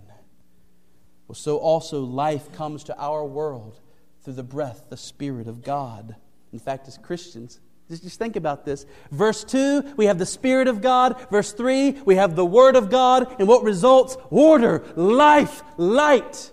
Well, 1.34 1.40
so 1.40 1.58
also 1.58 2.02
life 2.02 2.54
comes 2.54 2.84
to 2.84 2.96
our 2.96 3.26
world 3.26 3.80
through 4.22 4.36
the 4.36 4.44
breath, 4.44 4.86
the 4.92 4.98
Spirit 4.98 5.48
of 5.48 5.64
God. 5.64 6.16
In 6.52 6.60
fact, 6.60 6.88
as 6.88 7.00
Christians, 7.00 7.60
just 7.90 8.20
think 8.20 8.36
about 8.36 8.66
this. 8.66 8.86
Verse 9.10 9.44
2, 9.44 9.96
we 9.98 10.06
have 10.06 10.20
the 10.20 10.28
Spirit 10.28 10.68
of 10.68 10.80
God. 10.80 11.20
Verse 11.32 11.52
3, 11.52 12.04
we 12.06 12.18
have 12.18 12.36
the 12.36 12.46
Word 12.46 12.76
of 12.76 12.92
God. 12.92 13.36
And 13.40 13.48
what 13.48 13.64
results? 13.64 14.16
Order, 14.30 14.84
life, 14.96 15.64
light. 15.78 16.52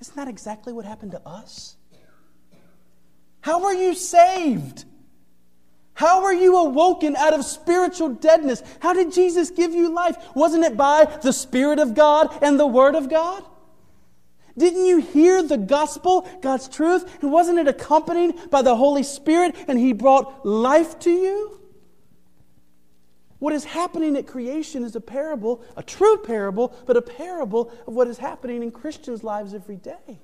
Isn't 0.00 0.16
that 0.16 0.26
exactly 0.26 0.72
what 0.72 0.84
happened 0.84 1.12
to 1.12 1.24
us? 1.24 1.76
How 3.42 3.62
were 3.62 3.72
you 3.72 3.94
saved? 3.94 4.86
How 5.94 6.24
were 6.24 6.32
you 6.32 6.56
awoken 6.56 7.14
out 7.14 7.32
of 7.32 7.44
spiritual 7.44 8.08
deadness? 8.08 8.60
How 8.80 8.92
did 8.92 9.12
Jesus 9.12 9.52
give 9.52 9.72
you 9.72 9.94
life? 9.94 10.16
Wasn't 10.34 10.64
it 10.64 10.76
by 10.76 11.04
the 11.22 11.32
Spirit 11.32 11.78
of 11.78 11.94
God 11.94 12.36
and 12.42 12.58
the 12.58 12.66
Word 12.66 12.96
of 12.96 13.08
God? 13.08 13.44
Didn't 14.56 14.86
you 14.86 14.98
hear 14.98 15.42
the 15.42 15.56
gospel, 15.56 16.28
God's 16.40 16.68
truth? 16.68 17.22
And 17.22 17.30
wasn't 17.30 17.58
it 17.58 17.68
accompanied 17.68 18.50
by 18.50 18.62
the 18.62 18.76
Holy 18.76 19.02
Spirit 19.02 19.54
and 19.68 19.78
He 19.78 19.92
brought 19.92 20.44
life 20.44 20.98
to 21.00 21.10
you? 21.10 21.60
What 23.38 23.54
is 23.54 23.64
happening 23.64 24.16
at 24.16 24.26
creation 24.26 24.84
is 24.84 24.94
a 24.94 25.00
parable, 25.00 25.64
a 25.76 25.82
true 25.82 26.18
parable, 26.18 26.76
but 26.86 26.96
a 26.96 27.02
parable 27.02 27.72
of 27.86 27.94
what 27.94 28.06
is 28.06 28.18
happening 28.18 28.62
in 28.62 28.70
Christians' 28.70 29.24
lives 29.24 29.54
every 29.54 29.76
day. 29.76 30.20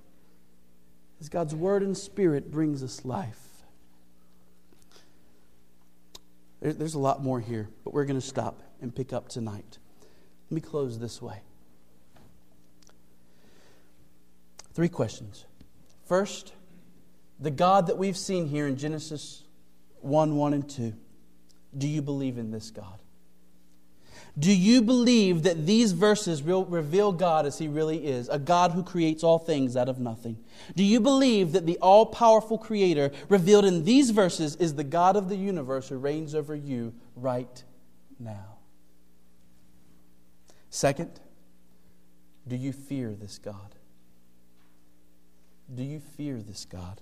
As 1.18 1.30
God's 1.30 1.54
Word 1.54 1.82
and 1.82 1.96
Spirit 1.96 2.50
brings 2.50 2.82
us 2.82 3.06
life. 3.06 3.40
There's 6.60 6.94
a 6.94 6.98
lot 6.98 7.22
more 7.22 7.40
here, 7.40 7.70
but 7.84 7.94
we're 7.94 8.04
going 8.04 8.20
to 8.20 8.26
stop 8.26 8.62
and 8.82 8.94
pick 8.94 9.12
up 9.12 9.28
tonight. 9.28 9.78
Let 10.50 10.54
me 10.54 10.60
close 10.60 10.98
this 10.98 11.22
way. 11.22 11.40
Three 14.76 14.90
questions. 14.90 15.46
First, 16.04 16.52
the 17.40 17.50
God 17.50 17.86
that 17.86 17.96
we've 17.96 18.16
seen 18.16 18.46
here 18.46 18.66
in 18.66 18.76
Genesis 18.76 19.42
1 20.02 20.36
1 20.36 20.52
and 20.52 20.68
2. 20.68 20.92
Do 21.78 21.88
you 21.88 22.02
believe 22.02 22.36
in 22.36 22.50
this 22.50 22.70
God? 22.70 22.98
Do 24.38 24.54
you 24.54 24.82
believe 24.82 25.44
that 25.44 25.64
these 25.64 25.92
verses 25.92 26.42
will 26.42 26.66
reveal 26.66 27.10
God 27.10 27.46
as 27.46 27.56
He 27.56 27.68
really 27.68 28.06
is, 28.06 28.28
a 28.28 28.38
God 28.38 28.72
who 28.72 28.82
creates 28.82 29.24
all 29.24 29.38
things 29.38 29.78
out 29.78 29.88
of 29.88 29.98
nothing? 29.98 30.36
Do 30.74 30.84
you 30.84 31.00
believe 31.00 31.52
that 31.52 31.64
the 31.64 31.78
all 31.78 32.04
powerful 32.04 32.58
Creator 32.58 33.12
revealed 33.30 33.64
in 33.64 33.84
these 33.84 34.10
verses 34.10 34.56
is 34.56 34.74
the 34.74 34.84
God 34.84 35.16
of 35.16 35.30
the 35.30 35.36
universe 35.36 35.88
who 35.88 35.96
reigns 35.96 36.34
over 36.34 36.54
you 36.54 36.92
right 37.14 37.64
now? 38.20 38.58
Second, 40.68 41.18
do 42.46 42.56
you 42.56 42.74
fear 42.74 43.14
this 43.14 43.38
God? 43.38 43.75
Do 45.74 45.82
you 45.82 46.00
fear 46.00 46.40
this 46.40 46.64
God? 46.64 47.00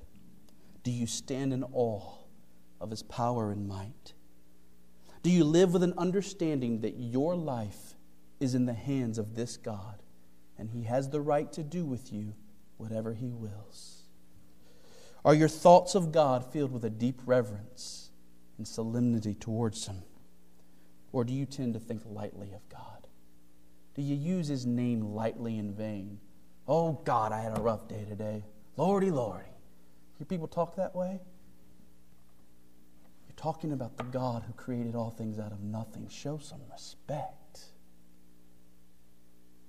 Do 0.83 0.91
you 0.91 1.07
stand 1.07 1.53
in 1.53 1.65
awe 1.73 2.19
of 2.81 2.91
his 2.91 3.03
power 3.03 3.51
and 3.51 3.69
might? 3.69 4.15
Do 5.23 5.31
you 5.31 5.45
live 5.45 5.73
with 5.73 5.83
an 5.83 5.95
understanding 5.97 6.81
that 6.81 6.99
your 6.99 7.35
life 7.35 7.95
is 8.41 8.55
in 8.55 8.67
the 8.67 8.75
hands 8.75 9.19
of 9.19 9.35
this 9.35 9.57
God 9.57 10.03
and 10.59 10.71
he 10.71 10.85
has 10.85 11.09
the 11.09 11.21
right 11.21 11.51
to 11.53 11.63
do 11.63 11.85
with 11.85 12.13
you 12.13 12.35
whatever 12.77 13.15
he 13.15 13.31
wills? 13.31 14.03
Are 15.25 15.35
your 15.35 15.49
thoughts 15.49 15.95
of 15.95 16.13
God 16.13 16.45
filled 16.45 16.73
with 16.73 16.85
a 16.85 16.91
deep 16.91 17.21
reverence 17.25 18.11
and 18.59 18.69
solemnity 18.69 19.35
towards 19.35 19.87
him? 19.87 20.03
Or 21.13 21.25
do 21.25 21.33
you 21.33 21.47
tend 21.47 21.75
to 21.75 21.81
think 21.81 22.03
lightly 22.05 22.53
of 22.53 22.69
God? 22.69 23.07
Do 23.95 24.03
you 24.03 24.17
use 24.17 24.49
his 24.49 24.67
name 24.67 25.15
lightly 25.15 25.57
in 25.57 25.73
vain? 25.73 26.19
Oh, 26.67 27.01
God, 27.05 27.33
I 27.33 27.41
had 27.41 27.57
a 27.57 27.63
rough 27.63 27.89
day 27.89 28.05
today. 28.09 28.45
Lordy, 28.77 29.11
Lordy. 29.11 29.45
Hear 30.19 30.27
people 30.27 30.49
talk 30.49 30.77
that 30.77 30.95
way? 30.95 31.21
You're 33.27 33.37
talking 33.37 33.73
about 33.73 33.97
the 33.97 34.05
God 34.05 34.45
who 34.47 34.53
created 34.53 34.95
all 34.95 35.11
things 35.11 35.39
out 35.39 35.53
of 35.53 35.63
nothing. 35.63 36.09
Show 36.09 36.39
some 36.39 36.61
respect. 36.73 37.61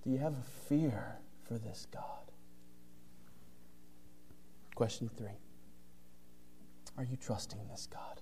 Do 0.04 0.10
you 0.10 0.18
have 0.18 0.34
a 0.34 0.68
fear 0.68 1.20
for 1.48 1.58
this 1.58 1.88
God? 1.91 2.02
Question 4.76 5.10
three 5.15 5.38
Are 6.98 7.04
you 7.04 7.15
trusting 7.15 7.60
this 7.70 7.88
God? 7.91 8.22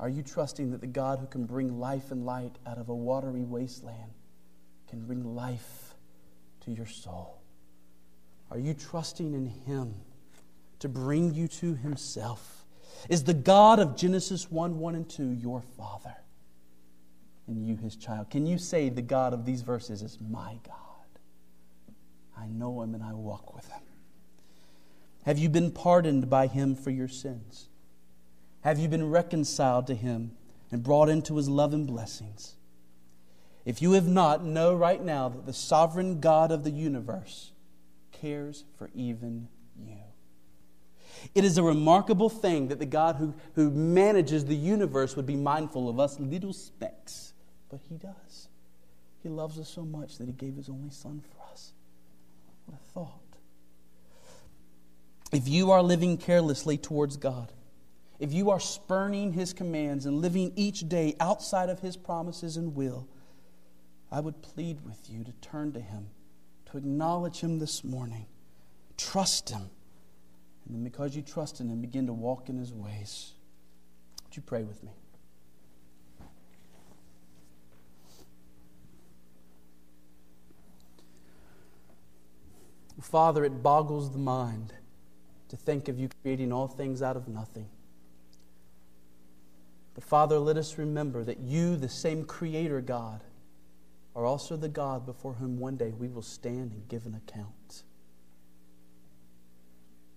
Are 0.00 0.08
you 0.08 0.22
trusting 0.22 0.70
that 0.70 0.80
the 0.80 0.86
God 0.86 1.18
who 1.18 1.26
can 1.26 1.44
bring 1.44 1.80
life 1.80 2.12
and 2.12 2.24
light 2.24 2.56
out 2.66 2.78
of 2.78 2.88
a 2.88 2.94
watery 2.94 3.42
wasteland 3.42 4.12
can 4.88 5.04
bring 5.04 5.34
life 5.34 5.94
to 6.60 6.70
your 6.70 6.86
soul? 6.86 7.37
Are 8.50 8.58
you 8.58 8.74
trusting 8.74 9.34
in 9.34 9.46
Him 9.46 9.94
to 10.78 10.88
bring 10.88 11.34
you 11.34 11.48
to 11.48 11.74
Himself? 11.74 12.64
Is 13.08 13.24
the 13.24 13.34
God 13.34 13.78
of 13.78 13.96
Genesis 13.96 14.50
1 14.50 14.78
1 14.78 14.94
and 14.94 15.08
2 15.08 15.32
your 15.32 15.62
Father? 15.76 16.16
And 17.46 17.66
you, 17.66 17.76
His 17.76 17.96
child? 17.96 18.30
Can 18.30 18.46
you 18.46 18.58
say 18.58 18.88
the 18.88 19.02
God 19.02 19.32
of 19.32 19.44
these 19.44 19.62
verses 19.62 20.02
is 20.02 20.18
my 20.20 20.58
God? 20.66 20.74
I 22.36 22.46
know 22.46 22.82
Him 22.82 22.94
and 22.94 23.02
I 23.02 23.12
walk 23.12 23.54
with 23.54 23.68
Him. 23.68 23.82
Have 25.24 25.38
you 25.38 25.48
been 25.48 25.70
pardoned 25.70 26.30
by 26.30 26.46
Him 26.46 26.74
for 26.74 26.90
your 26.90 27.08
sins? 27.08 27.68
Have 28.62 28.78
you 28.78 28.88
been 28.88 29.10
reconciled 29.10 29.86
to 29.88 29.94
Him 29.94 30.32
and 30.70 30.82
brought 30.82 31.08
into 31.08 31.36
His 31.36 31.48
love 31.48 31.74
and 31.74 31.86
blessings? 31.86 32.54
If 33.64 33.82
you 33.82 33.92
have 33.92 34.08
not, 34.08 34.44
know 34.44 34.74
right 34.74 35.02
now 35.02 35.28
that 35.28 35.44
the 35.44 35.52
sovereign 35.52 36.20
God 36.20 36.50
of 36.50 36.64
the 36.64 36.70
universe 36.70 37.52
cares 38.20 38.64
for 38.76 38.90
even 38.94 39.48
you. 39.76 39.96
It 41.34 41.44
is 41.44 41.58
a 41.58 41.62
remarkable 41.62 42.28
thing 42.28 42.68
that 42.68 42.78
the 42.78 42.86
God 42.86 43.16
who, 43.16 43.34
who 43.54 43.70
manages 43.70 44.44
the 44.44 44.54
universe 44.54 45.16
would 45.16 45.26
be 45.26 45.36
mindful 45.36 45.88
of 45.88 45.98
us 45.98 46.18
little 46.20 46.52
specks, 46.52 47.32
but 47.68 47.80
He 47.88 47.96
does. 47.96 48.48
He 49.22 49.28
loves 49.28 49.58
us 49.58 49.68
so 49.68 49.84
much 49.84 50.18
that 50.18 50.26
He 50.26 50.32
gave 50.32 50.56
His 50.56 50.68
only 50.68 50.90
Son 50.90 51.20
for 51.20 51.52
us. 51.52 51.72
What 52.66 52.78
a 52.78 52.92
thought. 52.92 53.20
If 55.32 55.48
you 55.48 55.70
are 55.70 55.82
living 55.82 56.16
carelessly 56.16 56.78
towards 56.78 57.16
God, 57.16 57.52
if 58.18 58.32
you 58.32 58.50
are 58.50 58.60
spurning 58.60 59.32
His 59.32 59.52
commands 59.52 60.06
and 60.06 60.20
living 60.20 60.52
each 60.56 60.88
day 60.88 61.16
outside 61.20 61.68
of 61.68 61.80
His 61.80 61.96
promises 61.96 62.56
and 62.56 62.74
will, 62.74 63.08
I 64.10 64.20
would 64.20 64.40
plead 64.40 64.84
with 64.84 65.10
you 65.10 65.24
to 65.24 65.32
turn 65.32 65.72
to 65.72 65.80
Him 65.80 66.08
to 66.70 66.78
acknowledge 66.78 67.40
Him 67.40 67.58
this 67.58 67.82
morning. 67.82 68.26
Trust 68.96 69.50
Him. 69.50 69.70
And 70.66 70.74
then, 70.74 70.84
because 70.84 71.16
you 71.16 71.22
trust 71.22 71.60
in 71.60 71.68
Him, 71.68 71.80
begin 71.80 72.06
to 72.06 72.12
walk 72.12 72.48
in 72.48 72.58
His 72.58 72.72
ways. 72.72 73.32
Would 74.24 74.36
you 74.36 74.42
pray 74.42 74.62
with 74.62 74.82
me? 74.82 74.92
Father, 83.00 83.44
it 83.44 83.62
boggles 83.62 84.12
the 84.12 84.18
mind 84.18 84.74
to 85.48 85.56
think 85.56 85.88
of 85.88 85.98
you 85.98 86.10
creating 86.22 86.52
all 86.52 86.68
things 86.68 87.00
out 87.00 87.16
of 87.16 87.28
nothing. 87.28 87.66
But 89.94 90.04
Father, 90.04 90.38
let 90.38 90.56
us 90.56 90.76
remember 90.76 91.24
that 91.24 91.38
you, 91.38 91.76
the 91.76 91.88
same 91.88 92.24
Creator 92.24 92.82
God, 92.82 93.22
are 94.18 94.26
also 94.26 94.56
the 94.56 94.68
God 94.68 95.06
before 95.06 95.34
whom 95.34 95.60
one 95.60 95.76
day 95.76 95.92
we 95.96 96.08
will 96.08 96.22
stand 96.22 96.72
and 96.72 96.88
give 96.88 97.06
an 97.06 97.14
account. 97.14 97.84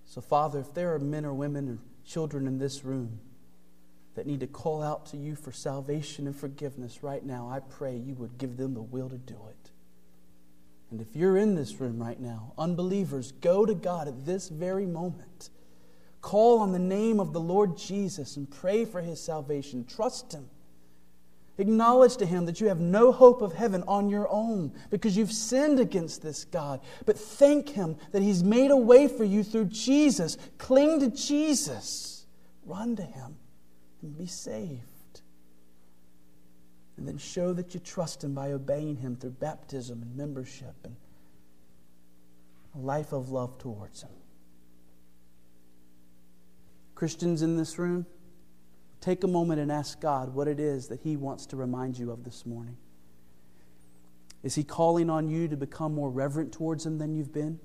So, 0.06 0.22
Father, 0.22 0.60
if 0.60 0.74
there 0.74 0.96
are 0.96 1.00
men 1.00 1.24
or 1.24 1.36
women 1.36 1.70
or 1.70 1.78
children 2.04 2.48
in 2.48 2.58
this 2.58 2.84
room 2.84 3.20
that 4.16 4.26
need 4.26 4.40
to 4.40 4.48
call 4.48 4.82
out 4.82 5.06
to 5.08 5.18
you 5.18 5.36
for 5.36 5.52
salvation 5.52 6.26
and 6.26 6.36
forgiveness 6.36 7.04
right 7.04 7.24
now, 7.24 7.48
I 7.48 7.60
pray 7.60 7.96
you 7.96 8.16
would 8.16 8.40
give 8.40 8.58
them 8.58 8.74
the 8.74 8.82
will 8.82 9.08
to 9.08 9.20
do 9.20 9.38
it. 9.50 9.70
And 10.90 11.00
if 11.00 11.16
you're 11.16 11.38
in 11.38 11.54
this 11.54 11.80
room 11.80 12.02
right 12.02 12.20
now, 12.20 12.54
unbelievers, 12.58 13.32
go 13.34 13.68
to 13.68 13.76
God 13.76 14.08
at 14.08 14.26
this 14.26 14.50
very 14.50 14.88
moment. 14.88 15.52
Call 16.22 16.58
on 16.58 16.72
the 16.72 16.80
name 16.80 17.20
of 17.20 17.34
the 17.34 17.40
Lord 17.40 17.78
Jesus 17.78 18.36
and 18.36 18.50
pray 18.50 18.84
for 18.84 19.02
his 19.02 19.22
salvation. 19.22 19.86
Trust 19.86 20.34
him. 20.34 20.50
Acknowledge 21.62 22.18
to 22.18 22.26
him 22.26 22.46
that 22.46 22.60
you 22.60 22.68
have 22.68 22.80
no 22.80 23.12
hope 23.12 23.42
of 23.42 23.54
heaven 23.54 23.84
on 23.88 24.10
your 24.10 24.28
own 24.30 24.74
because 24.90 25.16
you've 25.16 25.32
sinned 25.32 25.80
against 25.80 26.22
this 26.22 26.44
God. 26.44 26.82
But 27.06 27.18
thank 27.18 27.70
him 27.70 27.96
that 28.12 28.22
he's 28.22 28.44
made 28.44 28.72
a 28.72 28.78
way 28.78 29.08
for 29.08 29.24
you 29.24 29.44
through 29.44 29.66
Jesus. 29.66 30.38
Cling 30.58 31.00
to 31.00 31.10
Jesus. 31.10 32.26
Run 32.66 32.96
to 32.96 33.04
him 33.04 33.38
and 34.02 34.18
be 34.18 34.26
saved. 34.26 34.82
And 36.98 37.08
then 37.08 37.18
show 37.18 37.54
that 37.54 37.74
you 37.74 37.80
trust 37.80 38.24
Him 38.24 38.34
by 38.34 38.52
obeying 38.52 38.98
Him 38.98 39.16
through 39.16 39.32
baptism 39.32 40.02
and 40.02 40.16
membership 40.16 40.76
and 40.84 40.96
a 42.76 42.78
life 42.78 43.12
of 43.12 43.32
love 43.32 43.58
towards 43.58 44.04
Him. 44.04 44.12
Christians 46.94 47.42
in 47.42 47.58
this 47.58 47.80
room, 47.80 48.06
take 49.02 49.24
a 49.24 49.28
moment 49.28 49.60
and 49.60 49.72
ask 49.72 50.00
God 50.00 50.34
what 50.34 50.48
it 50.48 50.60
is 50.60 50.88
that 50.88 51.02
He 51.02 51.18
wants 51.18 51.46
to 51.48 51.58
remind 51.58 51.98
you 51.98 52.12
of 52.12 52.24
this 52.24 52.46
morning. 52.46 52.78
Is 54.44 54.56
He 54.56 54.64
calling 54.64 55.10
on 55.10 55.28
you 55.28 55.48
to 55.48 55.58
become 55.58 55.94
more 55.94 56.10
reverent 56.10 56.54
towards 56.54 56.86
Him 56.86 57.00
than 57.00 57.14
you've 57.14 57.34
been? 57.34 57.60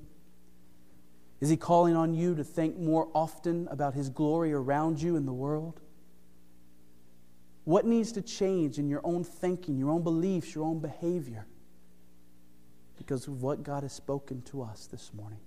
Is 1.40 1.50
He 1.50 1.56
calling 1.56 1.94
on 1.94 2.14
you 2.14 2.34
to 2.34 2.42
think 2.42 2.78
more 2.78 3.08
often 3.14 3.68
about 3.70 3.94
His 3.94 4.08
glory 4.08 4.52
around 4.52 5.00
you 5.00 5.16
in 5.16 5.26
the 5.26 5.32
world? 5.32 5.80
What 7.64 7.84
needs 7.84 8.12
to 8.12 8.22
change 8.22 8.78
in 8.78 8.88
your 8.88 9.00
own 9.04 9.24
thinking, 9.24 9.76
your 9.76 9.90
own 9.90 10.02
beliefs, 10.02 10.54
your 10.54 10.64
own 10.64 10.80
behavior? 10.80 11.46
Because 12.96 13.26
of 13.26 13.42
what 13.42 13.62
God 13.62 13.82
has 13.82 13.92
spoken 13.92 14.40
to 14.42 14.62
us 14.62 14.86
this 14.86 15.12
morning. 15.12 15.40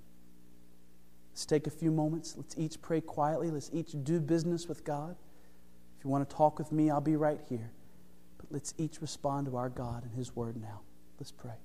Let's 1.32 1.45
take 1.45 1.65
a 1.65 1.71
few 1.71 1.91
moments. 1.91 2.36
Let's 2.36 2.58
each 2.58 2.82
pray 2.82 3.02
quietly. 3.02 3.49
Let's 3.49 3.69
each 3.73 3.95
do 4.04 4.19
business 4.19 4.67
with 4.67 4.84
God. 4.84 5.15
If 5.99 6.05
you 6.05 6.09
want 6.09 6.29
to 6.29 6.33
talk 6.33 6.57
with 6.57 6.71
me, 6.71 6.89
I'll 6.89 7.01
be 7.01 7.17
right 7.17 7.41
here. 7.49 7.71
But 8.38 8.45
let's 8.51 8.73
each 8.77 9.01
respond 9.01 9.47
to 9.47 9.57
our 9.57 9.67
God 9.67 10.05
and 10.05 10.15
His 10.15 10.33
word 10.33 10.55
now. 10.55 10.79
Let's 11.19 11.33
pray. 11.33 11.55